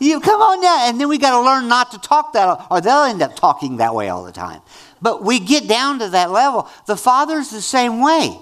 You 0.00 0.18
come 0.18 0.40
on 0.40 0.62
now, 0.62 0.88
and 0.88 0.98
then 0.98 1.08
we 1.08 1.18
got 1.18 1.38
to 1.38 1.44
learn 1.44 1.68
not 1.68 1.92
to 1.92 1.98
talk 1.98 2.32
that, 2.32 2.66
or 2.70 2.80
they'll 2.80 3.04
end 3.04 3.20
up 3.20 3.36
talking 3.36 3.76
that 3.76 3.94
way 3.94 4.08
all 4.08 4.24
the 4.24 4.32
time. 4.32 4.62
But 5.02 5.22
we 5.22 5.38
get 5.38 5.68
down 5.68 5.98
to 5.98 6.08
that 6.08 6.30
level. 6.30 6.68
The 6.86 6.96
Father's 6.96 7.50
the 7.50 7.60
same 7.60 8.00
way. 8.00 8.38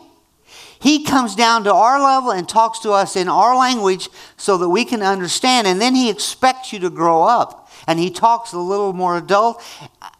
He 0.81 1.03
comes 1.03 1.35
down 1.35 1.65
to 1.65 1.75
our 1.75 2.01
level 2.01 2.31
and 2.31 2.49
talks 2.49 2.79
to 2.81 2.93
us 2.93 3.17
in 3.17 3.29
our 3.29 3.57
language 3.57 4.09
so 4.37 4.57
that 4.59 4.69
we 4.69 4.85
can 4.85 5.03
understand, 5.03 5.67
and 5.67 5.81
then 5.81 5.97
He 5.97 6.09
expects 6.09 6.73
you 6.73 6.79
to 6.79 6.91
grow 6.91 7.25
up. 7.25 7.69
And 7.89 7.99
He 7.99 8.11
talks 8.11 8.53
a 8.53 8.59
little 8.59 8.93
more 8.93 9.17
adult. 9.17 9.61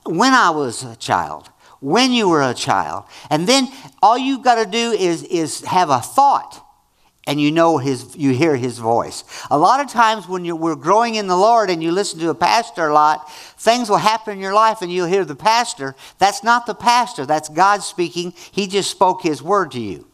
When 0.05 0.33
I 0.35 0.51
was 0.51 0.83
a 0.83 0.97
child, 0.97 1.51
when 1.79 2.11
you 2.11 2.29
were 2.29 2.43
a 2.43 2.55
child, 2.55 3.05
and 3.31 3.47
then 3.47 3.69
all 4.03 4.19
you've 4.19 4.43
got 4.43 4.57
to 4.57 4.69
do 4.69 4.91
is, 4.91 5.23
is 5.23 5.61
have 5.65 5.91
a 5.91 6.01
thought 6.01 6.65
and 7.29 7.39
you 7.39 7.53
know 7.53 7.77
his 7.77 8.17
you 8.17 8.33
hear 8.33 8.57
his 8.57 8.79
voice. 8.79 9.23
A 9.51 9.59
lot 9.59 9.81
of 9.81 9.89
times 9.89 10.27
when 10.27 10.47
you 10.47 10.57
we're 10.57 10.75
growing 10.75 11.17
in 11.17 11.27
the 11.27 11.37
lord 11.37 11.69
and 11.69 11.83
you 11.83 11.93
listen 11.93 12.19
to 12.21 12.31
a 12.31 12.35
pastor 12.35 12.89
a 12.89 12.95
lot 12.95 13.31
things 13.31 13.91
will 13.91 13.99
happen 13.99 14.33
in 14.33 14.41
your 14.41 14.55
life 14.55 14.81
and 14.81 14.91
you'll 14.91 15.07
hear 15.07 15.27
the 15.27 15.37
pastor. 15.37 15.95
That's 16.19 16.43
not 16.43 16.65
the 16.65 16.75
pastor. 16.75 17.27
That's 17.27 17.51
god 17.51 17.83
speaking. 17.83 18.33
He 18.51 18.67
just 18.67 18.91
spoke 18.91 19.23
his 19.23 19.43
word 19.43 19.73
to 19.73 19.81
you. 19.81 20.09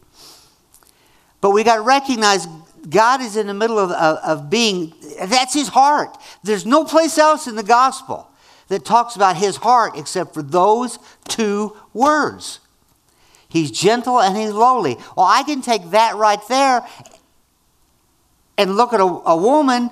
But 1.39 1.51
we 1.51 1.63
got 1.63 1.77
to 1.77 1.81
recognize 1.81 2.47
god 2.89 3.21
is 3.21 3.37
in 3.37 3.47
the 3.47 3.53
middle 3.53 3.79
of, 3.79 3.91
of, 3.91 4.17
of 4.17 4.49
being 4.49 4.93
that's 5.17 5.53
his 5.53 5.69
heart. 5.69 6.17
There's 6.43 6.65
no 6.65 6.83
place 6.83 7.17
else 7.17 7.47
in 7.47 7.55
the 7.55 7.63
gospel 7.63 8.29
that 8.67 8.83
talks 8.83 9.15
about 9.15 9.37
his 9.37 9.55
heart 9.55 9.93
except 9.95 10.33
for 10.33 10.43
those 10.43 10.99
two 11.29 11.77
words 11.93 12.59
He's 13.55 13.71
gentle 13.71 14.19
and 14.19 14.35
he's 14.35 14.51
lowly. 14.51 14.97
Well, 15.15 15.25
I 15.25 15.43
can 15.43 15.61
take 15.61 15.91
that 15.91 16.17
right 16.17 16.45
there 16.49 16.85
and 18.57 18.75
look 18.75 18.91
at 18.91 18.99
a, 18.99 19.05
a 19.05 19.37
woman 19.37 19.89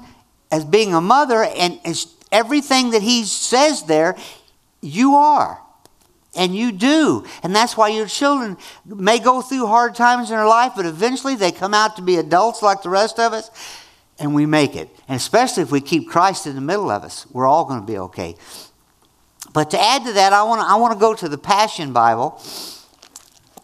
as 0.52 0.66
being 0.66 0.94
a 0.94 1.00
mother, 1.00 1.42
and 1.42 1.80
everything 2.30 2.92
that 2.92 3.02
he 3.02 3.24
says 3.24 3.84
there, 3.84 4.18
you 4.82 5.16
are. 5.16 5.62
And 6.36 6.54
you 6.54 6.74
do. 6.74 7.26
And 7.42 7.56
that's 7.56 7.78
why 7.78 7.88
your 7.88 8.08
children 8.08 8.58
may 8.86 9.20
go 9.20 9.42
through 9.42 9.66
hard 9.68 9.96
times 9.96 10.30
in 10.30 10.36
their 10.36 10.46
life, 10.46 10.74
but 10.76 10.86
eventually 10.86 11.36
they 11.36 11.54
come 11.54 11.74
out 11.74 11.96
to 11.96 12.02
be 12.02 12.18
adults 12.18 12.62
like 12.62 12.82
the 12.82 12.90
rest 12.90 13.18
of 13.18 13.32
us, 13.32 13.50
and 14.20 14.36
we 14.36 14.46
make 14.46 14.76
it. 14.76 14.90
And 15.08 15.16
especially 15.16 15.64
if 15.64 15.72
we 15.72 15.80
keep 15.80 16.10
Christ 16.10 16.48
in 16.48 16.56
the 16.56 16.62
middle 16.62 16.92
of 16.92 17.06
us, 17.06 17.26
we're 17.32 17.48
all 17.48 17.64
going 17.64 17.80
to 17.80 17.88
be 17.88 17.98
okay. 17.98 18.36
But 19.54 19.72
to 19.72 19.82
add 19.82 20.04
to 20.04 20.12
that, 20.12 20.34
I 20.34 20.44
want 20.44 20.60
to 20.60 20.68
I 20.68 20.76
want 20.76 20.94
to 20.94 21.00
go 21.00 21.14
to 21.14 21.30
the 21.30 21.38
Passion 21.38 21.94
Bible. 21.94 22.42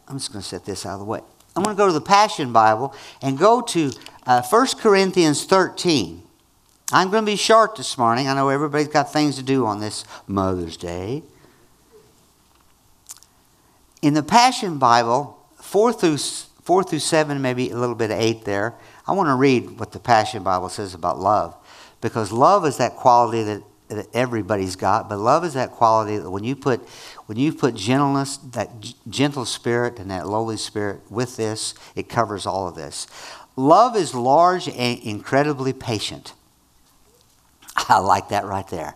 I'm 0.10 0.18
just 0.18 0.34
going 0.34 0.42
to 0.42 0.48
set 0.48 0.66
this 0.66 0.86
out 0.86 0.94
of 0.94 1.00
the 1.00 1.06
way. 1.06 1.22
I'm 1.56 1.64
going 1.64 1.76
to 1.76 1.78
go 1.78 1.88
to 1.88 1.94
the 1.94 2.02
Passion 2.02 2.52
Bible 2.52 2.94
and 3.22 3.38
go 3.38 3.62
to 3.62 3.92
uh, 4.26 4.42
1 4.42 4.68
Corinthians 4.80 5.46
13. 5.46 6.24
I'm 6.92 7.12
going 7.12 7.24
to 7.24 7.32
be 7.32 7.36
short 7.36 7.76
this 7.76 7.98
morning. 7.98 8.28
I 8.28 8.34
know 8.34 8.50
everybody's 8.50 8.88
got 8.88 9.14
things 9.14 9.36
to 9.36 9.44
do 9.44 9.66
on 9.66 9.80
this 9.80 10.06
Mother's 10.26 10.78
Day. 10.78 11.22
In 14.02 14.16
the 14.16 14.24
Passion 14.24 14.80
Bible, 14.80 15.38
4 15.58 15.94
through, 15.94 16.18
4 16.18 16.84
through 16.84 17.00
7, 17.00 17.40
maybe 17.42 17.70
a 17.70 17.78
little 17.78 17.96
bit 17.96 18.10
of 18.10 18.20
8 18.20 18.46
there, 18.46 18.74
I 19.06 19.12
want 19.12 19.28
to 19.28 19.36
read 19.36 19.80
what 19.80 19.92
the 19.92 20.00
Passion 20.00 20.42
Bible 20.42 20.70
says 20.70 20.96
about 20.96 21.20
love. 21.20 21.56
Because 22.02 22.32
love 22.32 22.66
is 22.66 22.78
that 22.78 22.96
quality 22.96 23.44
that, 23.44 23.62
that 23.90 24.08
everybody's 24.14 24.76
got, 24.76 25.10
but 25.10 25.18
love 25.18 25.44
is 25.44 25.56
that 25.56 25.72
quality 25.72 26.18
that 26.18 26.30
when 26.30 26.44
you 26.44 26.56
put 26.56 26.88
when 27.26 27.38
you 27.38 27.54
put 27.54 27.76
gentleness, 27.76 28.38
that 28.38 28.72
gentle 29.08 29.46
spirit 29.46 30.00
and 30.00 30.10
that 30.10 30.28
lowly 30.28 30.58
spirit 30.58 31.02
with 31.12 31.38
this, 31.38 31.76
it 31.96 32.10
covers 32.10 32.48
all 32.48 32.68
of 32.68 32.74
this. 32.76 33.06
Love 33.56 33.96
is 33.96 34.16
large 34.16 34.68
and 34.68 35.00
incredibly 35.02 35.74
patient. 35.74 36.34
I 37.90 38.00
like 38.00 38.30
that 38.30 38.46
right 38.46 38.68
there. 38.70 38.96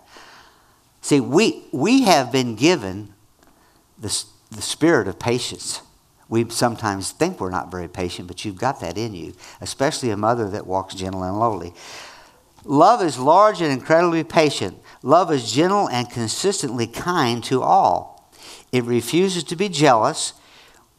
See, 1.02 1.20
we, 1.20 1.66
we 1.72 2.04
have 2.04 2.32
been 2.32 2.56
given 2.56 3.14
the, 4.00 4.24
the 4.52 4.62
spirit 4.62 5.08
of 5.08 5.20
patience. 5.20 5.82
We 6.30 6.50
sometimes 6.50 7.12
think 7.12 7.40
we're 7.40 7.52
not 7.52 7.70
very 7.70 7.90
patient, 7.90 8.28
but 8.28 8.46
you've 8.46 8.58
got 8.58 8.80
that 8.80 8.98
in 8.98 9.14
you, 9.14 9.34
especially 9.60 10.10
a 10.12 10.18
mother 10.18 10.50
that 10.50 10.66
walks 10.66 10.96
gentle 10.96 11.24
and 11.24 11.38
lowly. 11.38 11.74
Love 12.64 13.04
is 13.04 13.20
large 13.20 13.62
and 13.62 13.72
incredibly 13.72 14.24
patient. 14.24 14.80
Love 15.04 15.32
is 15.32 15.52
gentle 15.52 15.90
and 15.90 16.10
consistently 16.10 16.88
kind 16.88 17.44
to 17.44 17.62
all. 17.62 18.32
It 18.72 18.86
refuses 18.86 19.44
to 19.46 19.56
be 19.58 19.70
jealous 19.70 20.34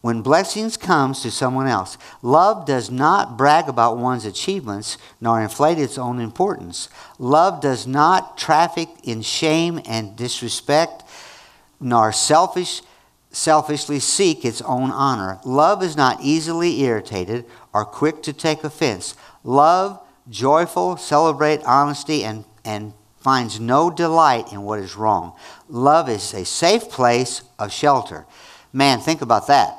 when 0.03 0.21
blessings 0.21 0.77
comes 0.77 1.23
to 1.23 1.31
someone 1.31 1.67
else. 1.67 1.97
Love 2.21 2.67
does 2.67 2.91
not 2.91 3.39
brag 3.39 3.67
about 3.71 3.97
one's 3.97 4.27
achievements 4.27 4.99
nor 5.19 5.41
inflate 5.41 5.79
its 5.79 5.97
own 5.97 6.21
importance. 6.21 6.91
Love 7.19 7.63
does 7.63 7.87
not 7.87 8.37
traffic 8.37 8.91
in 9.03 9.23
shame 9.23 9.81
and 9.87 10.15
disrespect 10.15 11.03
nor 11.81 12.13
selfish 12.13 12.83
selfishly 13.31 13.99
seek 13.99 14.45
its 14.45 14.63
own 14.63 14.91
honor. 14.91 15.41
Love 15.45 15.83
is 15.83 15.97
not 15.97 16.21
easily 16.21 16.83
irritated 16.83 17.45
or 17.73 17.85
quick 17.85 18.23
to 18.23 18.33
take 18.33 18.63
offense. 18.63 19.17
Love, 19.43 19.99
joyful, 20.29 20.97
celebrate 20.99 21.61
honesty 21.65 22.23
and 22.23 22.45
and 22.65 22.93
finds 23.25 23.59
no 23.59 23.91
delight 23.91 24.53
in 24.53 24.63
what 24.63 24.79
is 24.79 24.95
wrong. 24.95 25.33
Love 25.69 26.09
is 26.09 26.33
a 26.33 26.45
safe 26.45 26.89
place 26.89 27.43
of 27.59 27.73
shelter. 27.73 28.25
Man, 28.73 29.01
think 29.01 29.21
about 29.21 29.49
that 29.49 29.77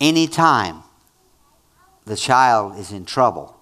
anytime 0.00 0.82
the 2.04 2.16
child 2.16 2.78
is 2.78 2.92
in 2.92 3.04
trouble, 3.04 3.56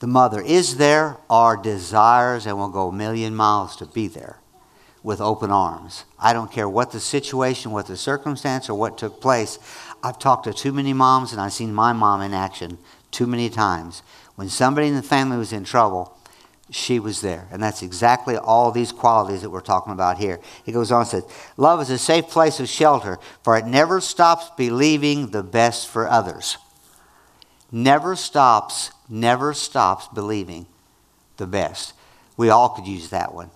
the 0.00 0.06
mother 0.06 0.40
is 0.40 0.76
there 0.76 1.16
or 1.30 1.56
desires 1.56 2.46
and 2.46 2.56
will 2.56 2.68
go 2.68 2.88
a 2.88 2.92
million 2.92 3.34
miles 3.34 3.76
to 3.76 3.86
be 3.86 4.08
there 4.08 4.38
with 5.02 5.20
open 5.20 5.50
arms. 5.50 6.04
I 6.18 6.32
don't 6.32 6.50
care 6.50 6.68
what 6.68 6.92
the 6.92 7.00
situation, 7.00 7.72
what 7.72 7.86
the 7.86 7.96
circumstance, 7.96 8.68
or 8.68 8.78
what 8.78 8.98
took 8.98 9.20
place. 9.20 9.58
I've 10.02 10.18
talked 10.18 10.44
to 10.44 10.52
too 10.52 10.72
many 10.72 10.92
moms 10.92 11.32
and 11.32 11.40
I've 11.40 11.52
seen 11.52 11.74
my 11.74 11.92
mom 11.92 12.20
in 12.20 12.34
action 12.34 12.78
too 13.10 13.26
many 13.26 13.48
times. 13.48 14.02
When 14.36 14.48
somebody 14.48 14.88
in 14.88 14.96
the 14.96 15.02
family 15.02 15.36
was 15.36 15.52
in 15.52 15.64
trouble, 15.64 16.16
she 16.70 16.98
was 16.98 17.20
there. 17.20 17.48
And 17.50 17.62
that's 17.62 17.82
exactly 17.82 18.36
all 18.36 18.70
these 18.70 18.92
qualities 18.92 19.42
that 19.42 19.50
we're 19.50 19.60
talking 19.60 19.92
about 19.92 20.18
here. 20.18 20.40
He 20.64 20.72
goes 20.72 20.90
on 20.90 21.00
and 21.00 21.08
says, 21.08 21.24
Love 21.56 21.80
is 21.80 21.90
a 21.90 21.98
safe 21.98 22.28
place 22.28 22.60
of 22.60 22.68
shelter, 22.68 23.18
for 23.42 23.56
it 23.56 23.66
never 23.66 24.00
stops 24.00 24.50
believing 24.56 25.30
the 25.30 25.42
best 25.42 25.88
for 25.88 26.08
others. 26.08 26.58
Never 27.70 28.16
stops, 28.16 28.90
never 29.08 29.54
stops 29.54 30.08
believing 30.08 30.66
the 31.36 31.46
best. 31.46 31.94
We 32.36 32.50
all 32.50 32.70
could 32.70 32.86
use 32.86 33.10
that 33.10 33.34
one. 33.34 33.50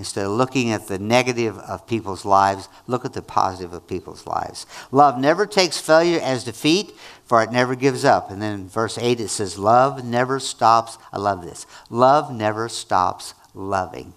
Instead 0.00 0.24
of 0.24 0.32
looking 0.32 0.72
at 0.72 0.88
the 0.88 0.98
negative 0.98 1.58
of 1.58 1.86
people's 1.86 2.24
lives, 2.24 2.70
look 2.86 3.04
at 3.04 3.12
the 3.12 3.20
positive 3.20 3.74
of 3.74 3.86
people's 3.86 4.26
lives. 4.26 4.64
Love 4.90 5.18
never 5.18 5.44
takes 5.44 5.78
failure 5.78 6.18
as 6.22 6.42
defeat, 6.42 6.94
for 7.22 7.42
it 7.42 7.52
never 7.52 7.74
gives 7.74 8.02
up. 8.02 8.30
And 8.30 8.40
then 8.40 8.60
in 8.60 8.68
verse 8.70 8.96
8 8.96 9.20
it 9.20 9.28
says, 9.28 9.58
Love 9.58 10.02
never 10.02 10.40
stops. 10.40 10.96
I 11.12 11.18
love 11.18 11.44
this. 11.44 11.66
Love 11.90 12.34
never 12.34 12.66
stops 12.66 13.34
loving. 13.52 14.14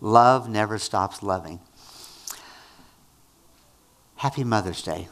Love 0.00 0.48
never 0.48 0.76
stops 0.76 1.22
loving. 1.22 1.60
Happy 4.16 4.42
Mother's 4.42 4.82
Day 4.82 5.06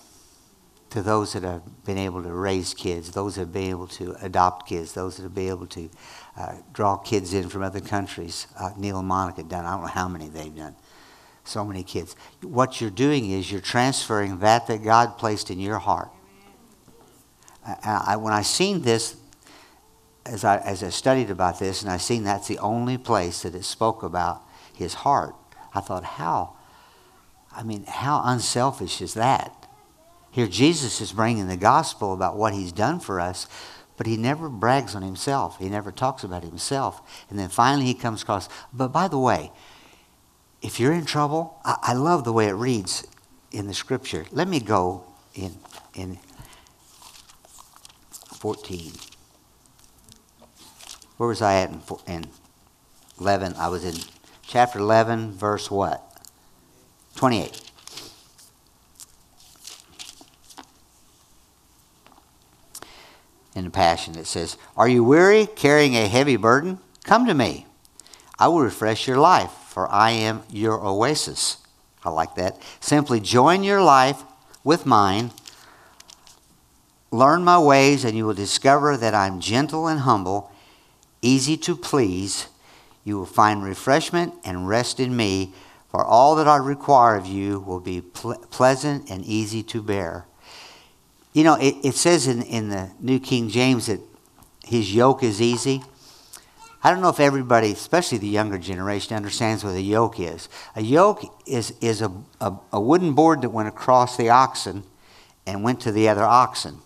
to 0.90 1.02
those 1.02 1.34
that 1.34 1.44
have 1.44 1.84
been 1.84 1.98
able 1.98 2.20
to 2.24 2.32
raise 2.32 2.74
kids, 2.74 3.12
those 3.12 3.36
that 3.36 3.42
have 3.42 3.52
been 3.52 3.70
able 3.70 3.86
to 3.86 4.16
adopt 4.20 4.68
kids, 4.68 4.92
those 4.92 5.16
that 5.16 5.22
have 5.22 5.34
been 5.34 5.50
able 5.50 5.68
to 5.68 5.88
uh, 6.36 6.54
draw 6.72 6.96
kids 6.96 7.34
in 7.34 7.48
from 7.48 7.62
other 7.62 7.80
countries. 7.80 8.46
Uh, 8.58 8.70
Neil 8.76 8.98
and 8.98 9.08
Monica 9.08 9.42
done. 9.42 9.64
I 9.64 9.72
don't 9.72 9.82
know 9.82 9.86
how 9.88 10.08
many 10.08 10.28
they've 10.28 10.54
done. 10.54 10.74
So 11.44 11.64
many 11.64 11.82
kids. 11.82 12.16
What 12.42 12.80
you're 12.80 12.90
doing 12.90 13.30
is 13.30 13.50
you're 13.50 13.60
transferring 13.60 14.38
that 14.40 14.66
that 14.68 14.84
God 14.84 15.18
placed 15.18 15.50
in 15.50 15.58
your 15.58 15.78
heart. 15.78 16.10
I, 17.66 18.04
I, 18.08 18.16
when 18.16 18.32
I 18.32 18.42
seen 18.42 18.82
this, 18.82 19.16
as 20.24 20.44
I, 20.44 20.58
as 20.58 20.82
I 20.82 20.90
studied 20.90 21.30
about 21.30 21.58
this, 21.58 21.82
and 21.82 21.90
I 21.90 21.96
seen 21.96 22.24
that's 22.24 22.48
the 22.48 22.58
only 22.58 22.98
place 22.98 23.42
that 23.42 23.54
it 23.54 23.64
spoke 23.64 24.02
about 24.02 24.42
his 24.74 24.94
heart, 24.94 25.34
I 25.74 25.80
thought, 25.80 26.04
how? 26.04 26.56
I 27.52 27.62
mean, 27.62 27.84
how 27.86 28.22
unselfish 28.24 29.00
is 29.00 29.14
that? 29.14 29.66
Here, 30.30 30.46
Jesus 30.46 31.00
is 31.00 31.12
bringing 31.12 31.48
the 31.48 31.56
gospel 31.56 32.14
about 32.14 32.36
what 32.36 32.54
he's 32.54 32.72
done 32.72 33.00
for 33.00 33.20
us, 33.20 33.48
but 34.00 34.06
he 34.06 34.16
never 34.16 34.48
brags 34.48 34.94
on 34.94 35.02
himself. 35.02 35.58
He 35.58 35.68
never 35.68 35.92
talks 35.92 36.24
about 36.24 36.42
himself. 36.42 37.02
And 37.28 37.38
then 37.38 37.50
finally 37.50 37.84
he 37.84 37.92
comes 37.92 38.22
across, 38.22 38.48
but 38.72 38.88
by 38.88 39.08
the 39.08 39.18
way, 39.18 39.52
if 40.62 40.80
you're 40.80 40.94
in 40.94 41.04
trouble, 41.04 41.60
I, 41.66 41.76
I 41.82 41.92
love 41.92 42.24
the 42.24 42.32
way 42.32 42.46
it 42.46 42.54
reads 42.54 43.06
in 43.52 43.66
the 43.66 43.74
scripture. 43.74 44.24
Let 44.32 44.48
me 44.48 44.58
go 44.58 45.04
in, 45.34 45.54
in 45.92 46.16
14. 48.38 48.92
Where 51.18 51.28
was 51.28 51.42
I 51.42 51.56
at 51.56 51.68
in, 51.68 51.82
in 52.06 52.24
11? 53.20 53.52
I 53.58 53.68
was 53.68 53.84
in 53.84 53.96
chapter 54.40 54.78
11, 54.78 55.32
verse 55.32 55.70
what? 55.70 56.02
28. 57.16 57.69
In 63.54 63.64
the 63.64 63.70
Passion. 63.70 64.16
It 64.16 64.26
says, 64.26 64.56
Are 64.76 64.88
you 64.88 65.02
weary, 65.04 65.46
carrying 65.46 65.94
a 65.94 66.08
heavy 66.08 66.36
burden? 66.36 66.78
Come 67.04 67.26
to 67.26 67.34
me. 67.34 67.66
I 68.38 68.48
will 68.48 68.60
refresh 68.60 69.06
your 69.06 69.18
life, 69.18 69.50
for 69.50 69.88
I 69.88 70.10
am 70.10 70.42
your 70.50 70.84
oasis. 70.84 71.58
I 72.04 72.10
like 72.10 72.34
that. 72.36 72.60
Simply 72.80 73.20
join 73.20 73.62
your 73.62 73.82
life 73.82 74.22
with 74.64 74.86
mine. 74.86 75.32
Learn 77.10 77.44
my 77.44 77.58
ways, 77.58 78.04
and 78.04 78.16
you 78.16 78.24
will 78.24 78.34
discover 78.34 78.96
that 78.96 79.14
I'm 79.14 79.40
gentle 79.40 79.86
and 79.88 80.00
humble, 80.00 80.52
easy 81.20 81.56
to 81.58 81.76
please. 81.76 82.46
You 83.04 83.18
will 83.18 83.26
find 83.26 83.64
refreshment 83.64 84.34
and 84.44 84.68
rest 84.68 85.00
in 85.00 85.16
me, 85.16 85.52
for 85.90 86.04
all 86.04 86.36
that 86.36 86.46
I 86.46 86.56
require 86.56 87.16
of 87.16 87.26
you 87.26 87.58
will 87.60 87.80
be 87.80 88.00
ple- 88.00 88.38
pleasant 88.50 89.10
and 89.10 89.24
easy 89.24 89.62
to 89.64 89.82
bear. 89.82 90.26
You 91.32 91.44
know, 91.44 91.54
it, 91.54 91.76
it 91.84 91.94
says 91.94 92.26
in, 92.26 92.42
in 92.42 92.70
the 92.70 92.90
New 92.98 93.20
King 93.20 93.48
James 93.48 93.86
that 93.86 94.00
his 94.64 94.94
yoke 94.94 95.22
is 95.22 95.40
easy. 95.40 95.82
I 96.82 96.90
don't 96.90 97.02
know 97.02 97.10
if 97.10 97.20
everybody, 97.20 97.72
especially 97.72 98.18
the 98.18 98.26
younger 98.26 98.58
generation, 98.58 99.14
understands 99.14 99.62
what 99.62 99.74
a 99.74 99.80
yoke 99.80 100.18
is. 100.18 100.48
A 100.74 100.82
yoke 100.82 101.22
is, 101.46 101.74
is 101.80 102.00
a, 102.00 102.10
a, 102.40 102.54
a, 102.72 102.80
wooden 102.80 103.12
board 103.12 103.42
that 103.42 103.50
went 103.50 103.68
across 103.68 104.16
the 104.16 104.30
oxen 104.30 104.84
and 105.46 105.62
went 105.62 105.80
to 105.80 105.92
the 105.92 106.08
other 106.08 106.24
oxen. 106.24 106.78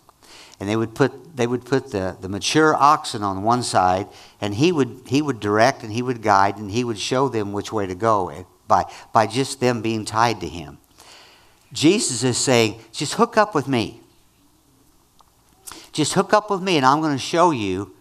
And 0.58 0.68
they 0.68 0.76
would 0.76 0.94
put, 0.94 1.36
they 1.36 1.46
would 1.46 1.64
put 1.64 1.92
the, 1.92 2.16
the 2.20 2.28
mature 2.28 2.74
oxen 2.74 3.22
on 3.22 3.44
one 3.44 3.62
side, 3.62 4.08
and 4.40 4.54
he 4.54 4.72
would, 4.72 5.02
he 5.06 5.22
would 5.22 5.40
direct 5.40 5.82
and 5.82 5.92
he 5.92 6.02
would 6.02 6.22
guide 6.22 6.56
and 6.58 6.70
he 6.70 6.84
would 6.84 6.98
show 6.98 7.28
them 7.28 7.52
which 7.52 7.72
way 7.72 7.86
to 7.86 7.94
go 7.94 8.28
eh, 8.30 8.42
by, 8.66 8.84
by 9.12 9.26
just 9.26 9.60
them 9.60 9.80
being 9.80 10.04
tied 10.04 10.40
to 10.40 10.48
him. 10.48 10.78
Jesus 11.72 12.24
is 12.24 12.36
saying, 12.36 12.80
just 12.92 13.14
hook 13.14 13.36
up 13.36 13.54
with 13.54 13.68
me. 13.68 14.00
Just 15.94 16.12
hook 16.12 16.34
up 16.34 16.50
with 16.50 16.60
me, 16.60 16.76
and 16.76 16.84
I'm 16.84 17.00
going 17.00 17.16
to 17.16 17.18
show 17.18 17.50
you 17.50 17.94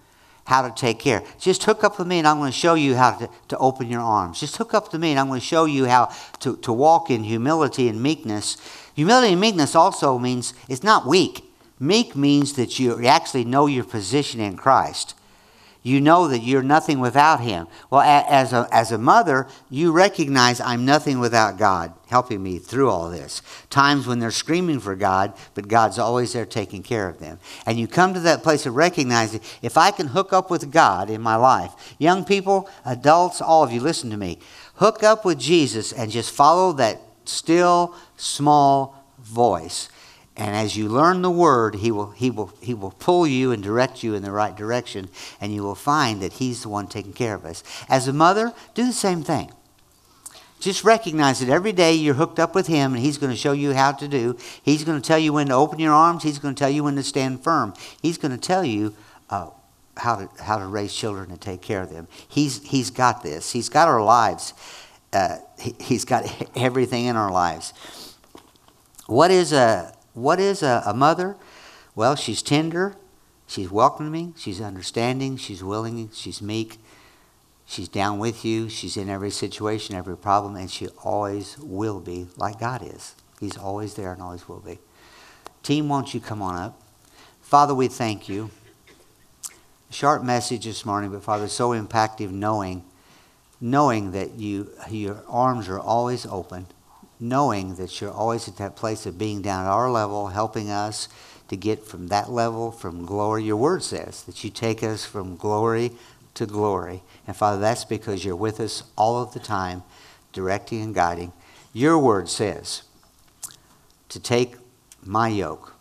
how 0.45 0.67
to 0.67 0.73
take 0.75 0.99
care. 0.99 1.23
Just 1.39 1.63
hook 1.63 1.84
up 1.84 1.97
with 1.97 2.08
me 2.08 2.19
and 2.19 2.27
I'm 2.27 2.38
going 2.38 2.51
to 2.51 2.58
show 2.58 2.73
you 2.73 2.95
how 2.95 3.12
to, 3.12 3.29
to 3.47 3.58
open 3.58 3.89
your 3.89 4.01
arms. 4.01 4.39
Just 4.39 4.58
hook 4.58 4.73
up 4.73 4.91
to 4.91 4.99
me 4.99 5.12
and 5.12 5.19
I'm 5.19 5.27
going 5.27 5.39
to 5.39 5.45
show 5.45 5.65
you 5.65 5.86
how 5.86 6.12
to, 6.41 6.58
to 6.58 6.73
walk 6.73 7.10
in 7.10 7.23
humility 7.23 7.88
and 7.88 8.01
meekness. 8.01 8.58
Humility 8.95 9.34
and 9.34 9.41
meekness 9.41 9.75
also 9.75 10.19
means 10.19 10.53
it's 10.67 10.84
not 10.84 11.08
weak. 11.08 11.43
Meek 11.79 12.15
means 12.15 12.53
that 12.53 12.77
you 12.79 13.06
actually 13.06 13.45
know 13.45 13.67
your 13.67 13.84
position 13.84 14.39
in 14.39 14.58
Christ. 14.58 15.15
You 15.84 16.00
know 16.00 16.30
that 16.30 16.39
you're 16.39 16.63
nothing 16.63 17.00
without 17.00 17.41
Him. 17.41 17.67
Well, 17.89 18.02
as 18.02 18.54
a, 18.54 18.67
as 18.72 18.93
a 18.93 18.98
mother, 18.98 19.48
you 19.69 19.91
recognize 19.91 20.62
I'm 20.62 20.86
nothing 20.86 21.19
without 21.19 21.58
God 21.58 21.93
helping 22.08 22.41
me 22.41 22.58
through 22.58 22.89
all 22.89 23.10
this. 23.10 23.41
Times 23.69 24.08
when 24.08 24.19
they're 24.19 24.32
screaming 24.32 24.80
for 24.80 24.96
God, 24.96 25.34
but 25.56 25.67
God's 25.67 26.00
always 26.00 26.32
there 26.32 26.46
taking 26.46 26.84
care 26.84 27.10
of 27.10 27.19
them. 27.19 27.38
And 27.65 27.78
you 27.78 27.88
come 27.88 28.13
to 28.13 28.22
that 28.22 28.43
place 28.43 28.65
of 28.65 28.76
recognizing 28.76 29.41
if 29.62 29.78
I 29.78 29.91
can 29.91 30.08
hook 30.08 30.32
up 30.32 30.50
with 30.50 30.72
God 30.72 31.10
in 31.10 31.22
my 31.22 31.36
life, 31.36 31.72
young 31.98 32.24
people, 32.24 32.69
adults, 32.86 33.41
all 33.41 33.63
of 33.63 33.72
you, 33.74 33.82
listen 33.82 34.10
to 34.12 34.17
me. 34.17 34.39
Hook 34.76 35.04
up 35.04 35.26
with 35.26 35.38
Jesus 35.38 35.91
and 35.91 36.10
just 36.10 36.34
follow 36.34 36.72
that 36.74 37.02
still, 37.26 37.93
small 38.15 39.04
voice. 39.19 39.89
And 40.36 40.56
as 40.56 40.76
you 40.76 40.89
learn 40.89 41.22
the 41.22 41.30
word, 41.30 41.76
he 41.76 41.91
will, 41.91 42.10
he, 42.12 42.32
will, 42.32 42.52
he 42.60 42.74
will 42.74 42.91
pull 42.91 43.28
you 43.28 43.52
and 43.52 43.62
direct 43.62 44.02
you 44.02 44.15
in 44.15 44.24
the 44.24 44.32
right 44.32 44.56
direction, 44.56 45.10
and 45.39 45.54
you 45.54 45.62
will 45.62 45.76
find 45.76 46.22
that 46.22 46.34
he's 46.34 46.63
the 46.63 46.69
one 46.69 46.88
taking 46.88 47.13
care 47.13 47.36
of 47.36 47.46
us. 47.46 47.63
As 47.88 48.08
a 48.08 48.13
mother, 48.13 48.52
do 48.74 48.86
the 48.86 48.93
same 48.93 49.22
thing. 49.22 49.52
Just 50.60 50.84
recognize 50.84 51.39
that 51.41 51.50
every 51.50 51.74
day 51.74 51.93
you're 51.93 52.15
hooked 52.15 52.39
up 52.39 52.56
with 52.56 52.65
him, 52.65 52.93
and 52.93 53.04
he's 53.04 53.19
going 53.19 53.32
to 53.32 53.38
show 53.38 53.52
you 53.52 53.74
how 53.74 53.91
to 53.91 54.08
do. 54.08 54.36
He's 54.63 54.84
going 54.84 55.00
to 55.00 55.08
tell 55.08 55.19
you 55.19 55.34
when 55.34 55.48
to 55.48 55.54
open 55.54 55.78
your 55.78 55.93
arms, 55.93 56.24
he's 56.24 56.39
going 56.39 56.56
to 56.56 56.60
tell 56.60 56.69
you 56.69 56.86
when 56.86 56.96
to 56.96 57.04
stand 57.04 57.43
firm. 57.43 57.74
He's 58.02 58.17
going 58.17 58.32
to 58.32 58.38
tell 58.38 58.65
you 58.65 58.96
uh, 59.30 59.50
how, 59.98 60.15
to, 60.15 60.30
how 60.41 60.58
to 60.58 60.65
raise 60.65 60.96
children 60.96 61.30
and 61.30 61.39
take 61.39 61.62
care 61.62 61.82
of 61.82 61.91
them. 61.91 62.08
He's, 62.28 62.63
he's 62.63 62.89
got 62.89 63.22
this, 63.22 63.52
he's 63.52 63.69
got 63.69 63.88
our 63.88 64.02
lives, 64.02 64.54
uh, 65.12 65.38
he, 65.60 65.76
he's 65.80 66.06
got 66.06 66.26
everything 66.56 67.06
in 67.06 67.17
our 67.17 67.32
lives. 67.32 67.74
What 69.06 69.30
is 69.30 69.54
a 69.54 69.92
what 70.13 70.39
is 70.39 70.63
a, 70.63 70.84
a 70.86 70.93
mother? 70.93 71.36
Well, 71.95 72.15
she's 72.15 72.41
tender, 72.41 72.95
she's 73.47 73.69
welcoming, 73.69 74.34
she's 74.38 74.62
understanding, 74.62 75.38
she's 75.38 75.63
willing, 75.63 76.10
she's 76.13 76.41
meek, 76.41 76.80
she's 77.65 77.88
down 77.88 78.19
with 78.19 78.43
you, 78.43 78.69
she's 78.69 78.97
in 78.97 79.10
every 79.10 79.30
situation, 79.30 79.95
every 79.95 80.17
problem, 80.17 80.56
and 80.56 80.69
she 80.69 80.88
always 81.04 81.58
will 81.60 81.99
be 81.99 82.28
like 82.38 82.60
God 82.60 82.82
is. 82.84 83.15
He's 83.39 83.58
always 83.58 83.95
there 83.95 84.13
and 84.13 84.21
always 84.21 84.47
will 84.47 84.60
be. 84.60 84.80
Team, 85.62 85.89
won't 85.89 86.13
you 86.13 86.19
come 86.19 86.41
on 86.41 86.56
up? 86.56 86.82
Father, 87.41 87.76
we 87.76 87.88
thank 87.88 88.28
you. 88.28 88.49
Sharp 89.89 90.23
message 90.23 90.65
this 90.65 90.86
morning, 90.86 91.12
but 91.12 91.23
Father, 91.23 91.47
so 91.47 91.69
impactful 91.69 92.32
knowing, 92.32 92.84
knowing 93.62 94.12
that 94.12 94.32
you, 94.32 94.71
your 94.89 95.23
arms 95.28 95.69
are 95.69 95.80
always 95.80 96.26
open 96.26 96.65
knowing 97.19 97.76
that 97.76 98.02
you're 98.02 98.12
always 98.12 98.47
at 98.47 98.58
that 98.58 98.76
place 98.76 99.06
of 99.06 99.17
being 99.17 99.41
down 99.41 99.65
at 99.65 99.71
our 99.71 99.89
level, 99.89 100.28
helping 100.28 100.69
us 100.69 101.08
to 101.47 101.56
get 101.56 101.84
from 101.84 102.08
that 102.08 102.32
level, 102.32 102.71
from 102.71 103.06
glory. 103.06 103.43
Your 103.43 103.58
word 103.58 103.84
says 103.84 104.23
that 104.23 104.43
you 104.43 104.49
take 104.49 104.84
us 104.84 105.06
from 105.06 105.36
glory 105.36 105.91
to 106.34 106.45
glory. 106.45 107.04
And 107.28 107.36
Father, 107.36 107.60
that's 107.60 107.86
because 107.86 108.26
you're 108.26 108.36
with 108.36 108.60
us 108.60 108.84
all 108.95 109.21
of 109.21 109.34
the 109.34 109.39
time, 109.39 109.84
directing 110.32 110.82
and 110.82 110.95
guiding. 110.95 111.32
Your 111.73 111.99
word 111.99 112.30
says 112.30 112.84
to 114.10 114.19
take 114.19 114.56
my 115.04 115.28
yoke 115.28 115.73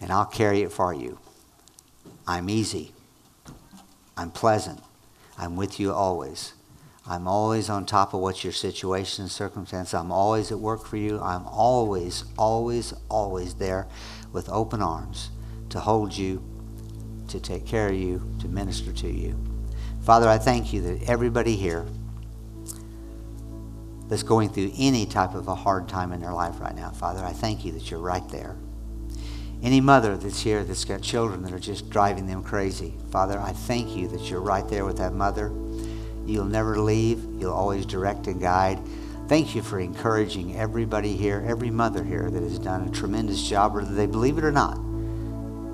and 0.00 0.10
I'll 0.10 0.26
carry 0.26 0.62
it 0.62 0.72
for 0.72 0.92
you. 0.92 1.18
I'm 2.26 2.50
easy. 2.50 2.92
I'm 4.16 4.30
pleasant. 4.30 4.80
I'm 5.38 5.56
with 5.56 5.78
you 5.78 5.92
always. 5.92 6.52
I'm 7.08 7.28
always 7.28 7.70
on 7.70 7.86
top 7.86 8.14
of 8.14 8.20
what 8.20 8.42
your 8.42 8.52
situation 8.52 9.22
and 9.22 9.30
circumstance. 9.30 9.94
I'm 9.94 10.10
always 10.10 10.50
at 10.50 10.58
work 10.58 10.84
for 10.84 10.96
you. 10.96 11.20
I'm 11.20 11.46
always, 11.46 12.24
always, 12.36 12.92
always 13.08 13.54
there 13.54 13.86
with 14.32 14.48
open 14.48 14.82
arms 14.82 15.30
to 15.70 15.78
hold 15.78 16.16
you, 16.16 16.42
to 17.28 17.38
take 17.38 17.64
care 17.64 17.88
of 17.88 17.94
you, 17.94 18.28
to 18.40 18.48
minister 18.48 18.92
to 18.92 19.08
you. 19.08 19.38
Father, 20.02 20.28
I 20.28 20.38
thank 20.38 20.72
you 20.72 20.80
that 20.82 21.08
everybody 21.08 21.54
here 21.54 21.86
that's 24.08 24.24
going 24.24 24.48
through 24.48 24.72
any 24.76 25.06
type 25.06 25.34
of 25.34 25.48
a 25.48 25.54
hard 25.54 25.88
time 25.88 26.12
in 26.12 26.20
their 26.20 26.32
life 26.32 26.60
right 26.60 26.74
now, 26.74 26.90
Father, 26.90 27.24
I 27.24 27.32
thank 27.32 27.64
you 27.64 27.72
that 27.72 27.90
you're 27.90 28.00
right 28.00 28.28
there. 28.30 28.56
Any 29.62 29.80
mother 29.80 30.16
that's 30.16 30.40
here 30.40 30.62
that's 30.64 30.84
got 30.84 31.02
children 31.02 31.42
that 31.42 31.52
are 31.52 31.58
just 31.58 31.88
driving 31.90 32.26
them 32.26 32.42
crazy, 32.42 32.94
Father, 33.10 33.38
I 33.40 33.52
thank 33.52 33.96
you 33.96 34.06
that 34.08 34.30
you're 34.30 34.40
right 34.40 34.68
there 34.68 34.84
with 34.84 34.98
that 34.98 35.12
mother 35.12 35.52
You'll 36.26 36.44
never 36.44 36.78
leave. 36.78 37.24
You'll 37.38 37.52
always 37.52 37.86
direct 37.86 38.26
and 38.26 38.40
guide. 38.40 38.80
Thank 39.28 39.54
you 39.54 39.62
for 39.62 39.80
encouraging 39.80 40.56
everybody 40.56 41.16
here, 41.16 41.44
every 41.46 41.70
mother 41.70 42.04
here 42.04 42.30
that 42.30 42.42
has 42.42 42.58
done 42.58 42.86
a 42.86 42.90
tremendous 42.90 43.48
job, 43.48 43.74
whether 43.74 43.92
they 43.92 44.06
believe 44.06 44.38
it 44.38 44.44
or 44.44 44.52
not. 44.52 44.78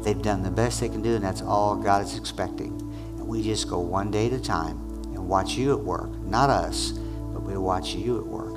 They've 0.03 0.21
done 0.21 0.43
the 0.43 0.51
best 0.51 0.81
they 0.81 0.88
can 0.88 1.03
do, 1.03 1.15
and 1.15 1.25
that's 1.25 1.43
all 1.43 1.77
God 1.77 2.03
is 2.03 2.17
expecting. 2.17 2.81
And 3.19 3.29
we 3.29 3.43
just 3.43 3.69
go 3.69 3.79
one 3.79 4.11
day 4.11 4.27
at 4.27 4.33
a 4.33 4.41
time 4.41 4.79
and 5.15 5.29
watch 5.29 5.55
you 5.55 5.73
at 5.73 5.81
work. 5.81 6.11
Not 6.23 6.51
us, 6.51 6.93
but 6.93 7.43
we 7.43 7.57
watch 7.57 7.95
you 7.95 8.19
at 8.19 8.27
work 8.27 8.53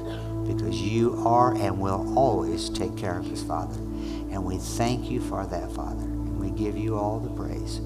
because 0.48 0.82
you 0.82 1.16
are 1.26 1.56
and 1.56 1.80
will 1.80 2.18
always 2.18 2.70
take 2.70 2.96
care 2.96 3.18
of 3.18 3.32
us, 3.32 3.44
Father. 3.44 3.76
And 3.76 4.44
we 4.44 4.58
thank 4.58 5.10
you 5.10 5.22
for 5.22 5.46
that, 5.46 5.72
Father. 5.72 6.04
And 6.04 6.40
we 6.40 6.52
give 6.52 6.78
you 6.78 6.98
all 6.98 7.20
the 7.20 7.30
praise. 7.30 7.78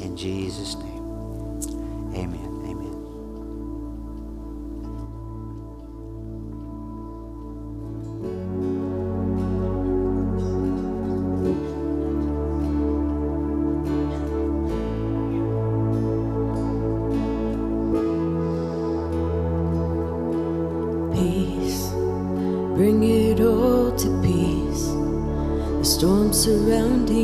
In 0.00 0.16
Jesus' 0.16 0.76
name, 0.76 2.14
amen. 2.14 2.53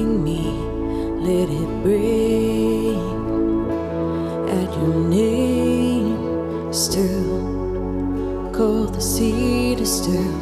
Me, 0.05 0.43
let 1.21 1.49
it 1.49 1.83
break 1.83 2.97
at 4.49 4.77
your 4.77 4.95
name. 5.09 6.73
Still, 6.73 8.53
call 8.53 8.87
the 8.87 9.01
sea 9.01 9.75
to 9.77 9.87
still, 9.87 10.39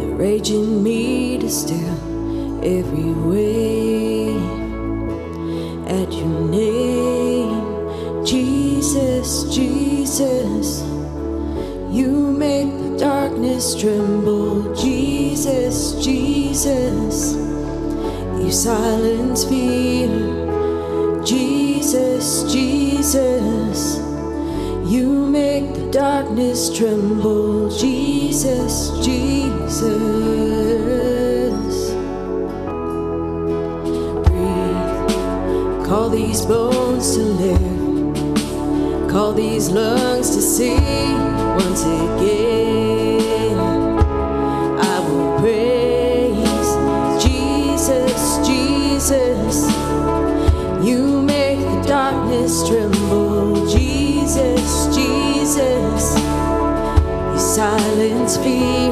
the 0.00 0.14
raging 0.16 0.82
me 0.82 1.38
to 1.38 1.50
still 1.50 2.64
every 2.64 3.12
wave 3.12 4.36
at 5.86 6.12
your 6.12 6.40
name. 6.48 8.24
Jesus, 8.24 9.44
Jesus, 9.54 10.80
you 11.90 12.10
make 12.10 12.70
the 12.78 12.96
darkness 12.98 13.74
tremble. 13.78 14.74
Jesus, 14.74 16.02
Jesus 16.04 17.43
silence 18.50 19.44
fear. 19.44 20.08
Jesus, 21.24 22.44
Jesus, 22.52 23.96
you 24.90 25.26
make 25.26 25.74
the 25.74 25.88
darkness 25.90 26.76
tremble. 26.76 27.70
Jesus, 27.70 28.90
Jesus. 29.04 29.84
Breathe, 34.26 35.86
call 35.86 36.10
these 36.10 36.44
bones 36.44 37.14
to 37.16 37.22
live, 37.22 39.10
call 39.10 39.32
these 39.32 39.70
lungs 39.70 40.30
to 40.36 40.42
sing 40.42 41.16
once 41.56 41.82
again. 41.82 42.23
Silence 58.44 58.83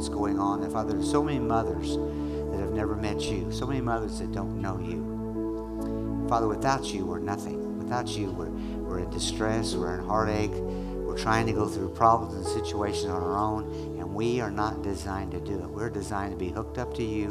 that's 0.00 0.08
going 0.08 0.38
on. 0.38 0.62
And 0.62 0.72
Father, 0.72 0.94
there's 0.94 1.10
so 1.10 1.22
many 1.22 1.38
mothers 1.38 1.96
that 1.96 2.58
have 2.58 2.72
never 2.72 2.96
met 2.96 3.20
you, 3.20 3.52
so 3.52 3.66
many 3.66 3.82
mothers 3.82 4.18
that 4.18 4.32
don't 4.32 4.60
know 4.60 4.78
you. 4.78 6.26
Father, 6.26 6.48
without 6.48 6.86
you, 6.94 7.04
we're 7.04 7.18
nothing. 7.18 7.78
Without 7.78 8.08
you, 8.08 8.30
we're, 8.30 8.48
we're 8.48 9.00
in 9.00 9.10
distress, 9.10 9.74
we're 9.74 9.98
in 9.98 10.04
heartache, 10.04 10.52
we're 10.52 11.18
trying 11.18 11.46
to 11.48 11.52
go 11.52 11.68
through 11.68 11.90
problems 11.90 12.34
and 12.34 12.46
situations 12.46 13.06
on 13.06 13.22
our 13.22 13.36
own, 13.36 13.64
and 13.98 14.14
we 14.14 14.40
are 14.40 14.50
not 14.50 14.82
designed 14.82 15.32
to 15.32 15.40
do 15.40 15.58
it. 15.58 15.68
We're 15.68 15.90
designed 15.90 16.32
to 16.32 16.38
be 16.38 16.48
hooked 16.48 16.78
up 16.78 16.94
to 16.94 17.02
you 17.02 17.28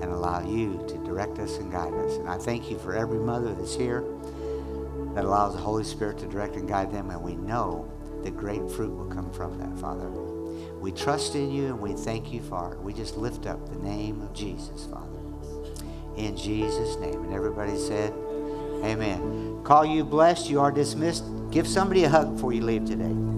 and 0.00 0.12
allow 0.12 0.46
you 0.48 0.84
to 0.88 1.04
direct 1.04 1.40
us 1.40 1.56
and 1.56 1.72
guide 1.72 1.94
us. 1.94 2.12
And 2.12 2.28
I 2.28 2.38
thank 2.38 2.70
you 2.70 2.78
for 2.78 2.94
every 2.94 3.18
mother 3.18 3.54
that's 3.54 3.74
here 3.74 4.04
that 5.14 5.24
allows 5.24 5.54
the 5.54 5.60
Holy 5.60 5.84
Spirit 5.84 6.18
to 6.18 6.26
direct 6.26 6.54
and 6.54 6.68
guide 6.68 6.92
them, 6.92 7.10
and 7.10 7.20
we 7.20 7.34
know 7.34 7.90
that 8.22 8.36
great 8.36 8.70
fruit 8.70 8.94
will 8.94 9.06
come 9.06 9.32
from 9.32 9.58
that, 9.58 9.76
Father. 9.80 10.27
We 10.80 10.92
trust 10.92 11.34
in 11.34 11.50
you 11.50 11.66
and 11.66 11.80
we 11.80 11.92
thank 11.92 12.32
you 12.32 12.40
for 12.42 12.74
it. 12.74 12.80
We 12.80 12.92
just 12.92 13.16
lift 13.16 13.46
up 13.46 13.68
the 13.68 13.78
name 13.78 14.22
of 14.22 14.32
Jesus, 14.32 14.86
Father. 14.86 15.06
In 16.16 16.36
Jesus' 16.36 16.96
name. 16.96 17.24
And 17.24 17.34
everybody 17.34 17.76
said, 17.76 18.12
Amen. 18.84 19.60
Call 19.64 19.84
you 19.84 20.04
blessed. 20.04 20.48
You 20.48 20.60
are 20.60 20.70
dismissed. 20.70 21.24
Give 21.50 21.66
somebody 21.66 22.04
a 22.04 22.08
hug 22.08 22.34
before 22.34 22.52
you 22.52 22.62
leave 22.62 22.84
today. 22.84 23.37